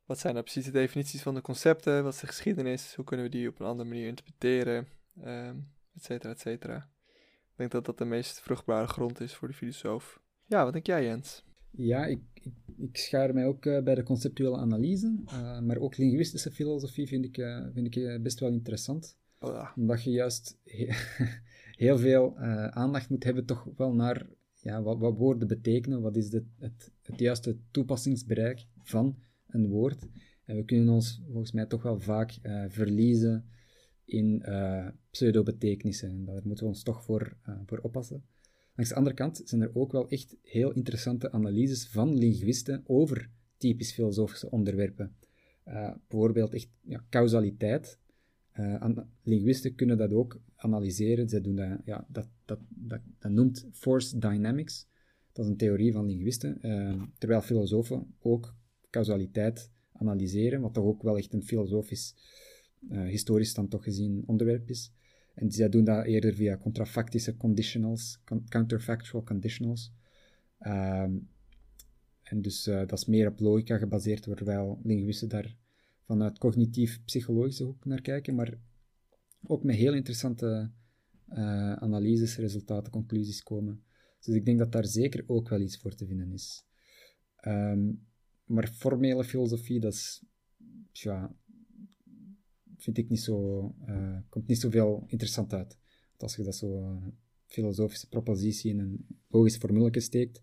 [0.05, 3.27] wat zijn nou precies de definities van de concepten, wat is de geschiedenis, hoe kunnen
[3.27, 4.89] we die op een andere manier interpreteren,
[5.25, 6.91] um, et cetera, et cetera.
[7.51, 10.21] Ik denk dat dat de meest vruchtbare grond is voor de filosoof.
[10.47, 11.45] Ja, wat denk jij Jens?
[11.71, 15.97] Ja, ik, ik, ik schaar mij ook uh, bij de conceptuele analyse, uh, maar ook
[15.97, 19.18] linguïstische filosofie vind ik, uh, vind ik best wel interessant.
[19.77, 20.89] Omdat je juist he
[21.85, 22.37] heel veel
[22.71, 26.93] aandacht moet hebben toch wel naar ja, wat, wat woorden betekenen, wat is de, het,
[27.03, 30.07] het juiste toepassingsbereik van een woord.
[30.45, 33.45] En we kunnen ons volgens mij toch wel vaak verliezen
[34.05, 34.45] in
[35.11, 36.11] pseudo-betekenissen.
[36.11, 37.37] En daar moeten we ons toch voor,
[37.67, 38.25] voor oppassen.
[38.79, 43.31] Langs de andere kant zijn er ook wel echt heel interessante analyses van linguisten over
[43.57, 45.17] typisch filosofische onderwerpen.
[45.67, 47.99] Uh, bijvoorbeeld echt ja, causaliteit.
[48.59, 48.89] Uh,
[49.23, 51.29] linguisten kunnen dat ook analyseren.
[51.29, 54.87] Zij doen dat, ja, dat, dat, dat, dat noemt force dynamics.
[55.33, 56.59] Dat is een theorie van linguisten.
[56.63, 58.55] Uh, terwijl filosofen ook
[58.91, 62.15] causaliteit analyseren, wat toch ook wel echt een filosofisch,
[62.89, 64.93] historisch dan toch gezien onderwerp is.
[65.35, 69.93] En zij doen dat eerder via contrafactische conditionals, counterfactual conditionals.
[70.61, 71.29] Um,
[72.23, 75.57] en dus dat is meer op logica gebaseerd, terwijl linguisten daar
[76.09, 78.59] vanuit cognitief-psychologische hoek naar kijken, maar
[79.43, 80.71] ook met heel interessante
[81.29, 83.83] uh, analyses, resultaten, conclusies komen.
[84.21, 86.65] Dus ik denk dat daar zeker ook wel iets voor te vinden is.
[87.47, 88.07] Um,
[88.45, 90.23] maar formele filosofie, dat is,
[90.93, 91.37] ja,
[92.77, 95.79] vind ik niet zo, uh, komt niet zoveel interessant uit.
[96.09, 97.07] Want als je dat zo uh,
[97.47, 100.43] filosofische propositie in een logische formule steekt,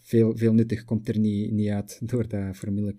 [0.00, 2.94] veel, veel nuttig komt er niet, niet uit door dat formule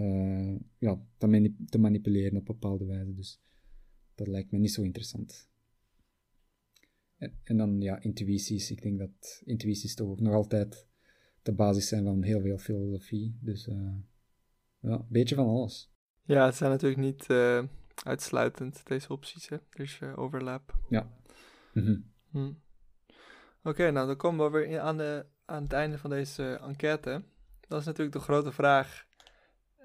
[0.00, 3.14] uh, ja, te, te, manipuleren op bepaalde wijze.
[3.14, 3.40] Dus
[4.14, 5.48] dat lijkt me niet zo interessant.
[7.16, 8.70] En, en, dan ja, intuïties.
[8.70, 10.86] Ik denk dat intuïties toch ook nog altijd
[11.42, 13.38] de basis zijn van heel veel filosofie.
[13.40, 13.64] Dus
[14.80, 15.92] ja, een beetje van alles.
[16.22, 17.64] Ja, het zijn natuurlijk niet uh,
[18.04, 19.48] uitsluitend deze opties.
[19.48, 19.56] Hè?
[19.56, 20.78] Er is overlap.
[20.88, 21.12] Ja.
[21.72, 22.52] Mm hm.
[23.62, 27.22] Oké, nou dan komen we weer aan, de, aan het einde van deze enquête.
[27.68, 29.07] Dat is natuurlijk de grote vraag.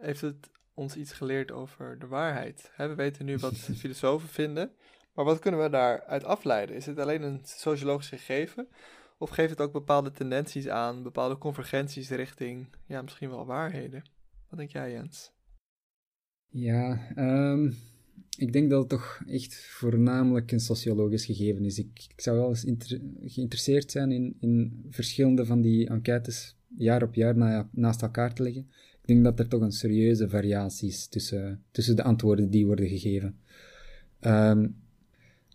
[0.03, 2.71] Heeft het ons iets geleerd over de waarheid?
[2.77, 4.71] We weten nu wat filosofen vinden.
[5.13, 6.75] Maar wat kunnen we daaruit afleiden?
[6.75, 8.67] Is het alleen een sociologisch gegeven?
[9.17, 14.03] Of geeft het ook bepaalde tendenties aan, bepaalde convergenties richting, ja, misschien wel waarheden?
[14.49, 15.31] Wat denk jij, Jens?
[16.47, 17.71] Ja, ehm,
[18.37, 21.77] ik denk dat het toch echt voornamelijk een sociologisch gegeven is.
[21.77, 22.65] Ik, ik zou wel eens
[23.33, 28.43] geïnteresseerd zijn in, in verschillende van die enquêtes jaar op jaar na, naast elkaar te
[28.43, 28.71] leggen.
[29.03, 32.87] Ik denk dat er toch een serieuze variatie is tussen, tussen de antwoorden die worden
[32.87, 33.37] gegeven.
[34.19, 34.67] Ehm,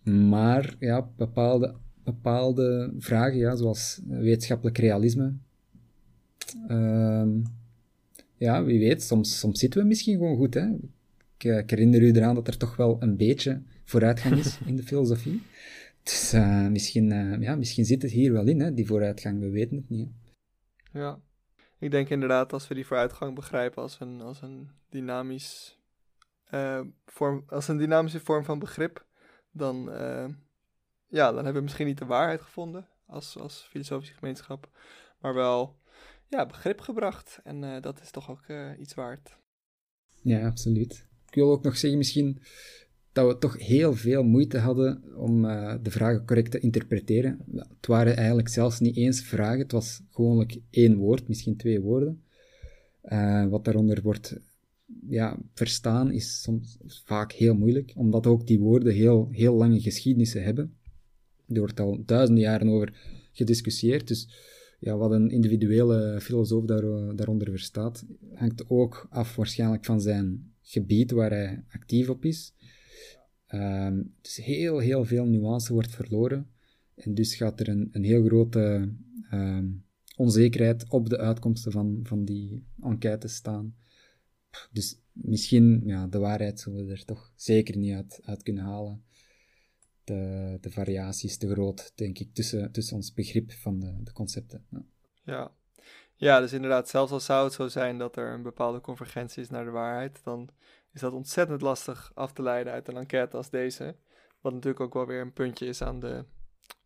[0.03, 5.33] maar ja, bepaalde, bepaalde vragen, ja, zoals wetenschappelijk realisme.
[6.67, 7.29] Ehm,
[8.35, 10.53] ja, wie weet, soms, soms zitten we misschien gewoon goed.
[10.53, 10.67] Hè?
[11.37, 14.75] Ik, eh, ik, herinner u eraan dat er toch wel een beetje vooruitgang is in
[14.75, 15.41] de filosofie.
[16.03, 19.49] Dus uh, misschien, uh, ja, misschien zit het hier wel in, hè, die vooruitgang, we
[19.49, 20.09] weten het niet.
[20.91, 21.19] Ja,
[21.79, 25.79] ik denk inderdaad als we die vooruitgang begrijpen als een, als een, dynamisch,
[27.05, 29.05] vorm, als een dynamische vorm van begrip,
[29.51, 29.83] dan,
[31.07, 34.69] ja, dan hebben we misschien niet de waarheid gevonden als, als filosofische gemeenschap,
[35.19, 35.79] maar wel
[36.27, 37.39] ja, begrip gebracht.
[37.43, 38.45] En dat is toch ook
[38.79, 39.37] iets waard.
[40.21, 41.07] Ja, absoluut.
[41.27, 42.41] Ik wil ook nog zeggen misschien
[43.11, 47.39] dat we toch heel veel moeite hadden om uh, de vragen correct te interpreteren.
[47.55, 52.23] Het waren eigenlijk zelfs niet eens vragen, het was gewoonlijk één woord, misschien twee woorden.
[53.03, 54.39] Uh, wat daaronder wordt
[55.07, 60.43] ja, verstaan is soms vaak heel moeilijk, omdat ook die woorden heel, heel lange geschiedenissen
[60.43, 60.77] hebben.
[61.47, 62.93] Er wordt al duizenden jaren over
[63.31, 64.29] gediscussieerd, dus
[64.79, 71.11] ja, wat een individuele filosoof daar, daaronder verstaat, hangt ook af waarschijnlijk van zijn gebied
[71.11, 72.53] waar hij actief op is.
[74.21, 76.49] Dus heel, heel veel nuance wordt verloren.
[76.95, 78.93] En dus gaat er een, een heel grote
[79.33, 79.85] um,
[80.15, 83.75] onzekerheid op de uitkomsten van, van die enquêtes staan.
[84.71, 89.03] Dus misschien, ja, de waarheid zullen we er toch zeker niet uit, uit kunnen halen.
[90.03, 94.11] De, de variatie is te groot, denk ik, tussen, tussen ons begrip van de, de
[94.11, 94.65] concepten.
[94.69, 94.83] Ja.
[95.23, 95.51] ja.
[96.15, 99.49] Ja, dus inderdaad, zelfs al zou het zo zijn dat er een bepaalde convergentie is
[99.49, 100.49] naar de waarheid, dan
[100.93, 103.95] is dat ontzettend lastig af te leiden uit een enquête als deze.
[104.41, 106.25] Wat natuurlijk ook wel weer een puntje is aan de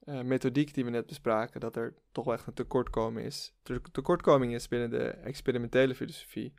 [0.06, 3.54] uh, methodiek die we net bespraken, dat er toch wel echt een tekortkoming is,
[3.92, 6.54] tekortkoming is binnen de experimentele filosofie.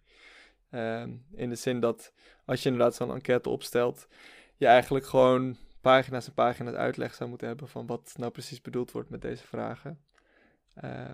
[0.71, 2.13] Uh, in de zin dat
[2.45, 4.09] als je inderdaad zo'n enquête opstelt,
[4.57, 8.91] je eigenlijk gewoon pagina's en pagina's uitleg zou moeten hebben van wat nou precies bedoeld
[8.91, 10.01] wordt met deze vragen.
[10.85, 11.13] Uh,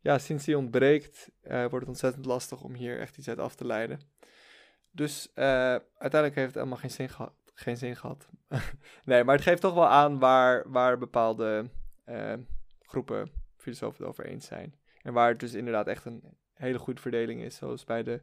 [0.00, 3.54] ja, sinds die ontbreekt, uh, wordt het ontzettend lastig om hier echt iets uit af
[3.54, 4.00] te leiden.
[4.94, 5.44] Dus uh,
[5.98, 7.32] uiteindelijk heeft het helemaal geen zin, gehad.
[7.54, 8.28] Geen zin gehad.
[9.04, 11.70] nee, maar het geeft toch wel aan waar, waar bepaalde
[12.08, 12.32] uh,
[12.80, 14.74] groepen filosofen het over eens zijn.
[15.02, 16.22] En waar het dus inderdaad echt een
[16.52, 18.20] hele goede verdeling is, zoals bij de,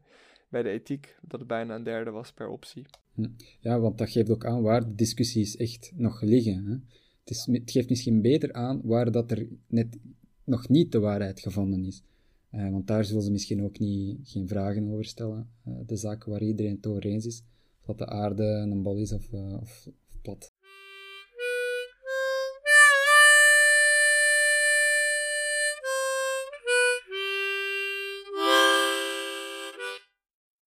[0.49, 2.86] bij de ethiek, dat het bijna een derde was per optie.
[3.13, 3.30] Hm.
[3.59, 6.65] Ja, want dat geeft ook aan waar de discussies echt nog liggen.
[6.65, 6.72] Hè?
[7.19, 9.97] Het, is, het geeft misschien beter aan waar dat er net
[10.43, 12.03] nog niet de waarheid gevonden is.
[12.52, 15.49] Uh, want daar zullen ze misschien ook niet, geen vragen over stellen.
[15.68, 17.43] Uh, de zaken waar iedereen het over eens is.
[17.80, 20.52] Of dat de aarde een bol is of, of, of plat.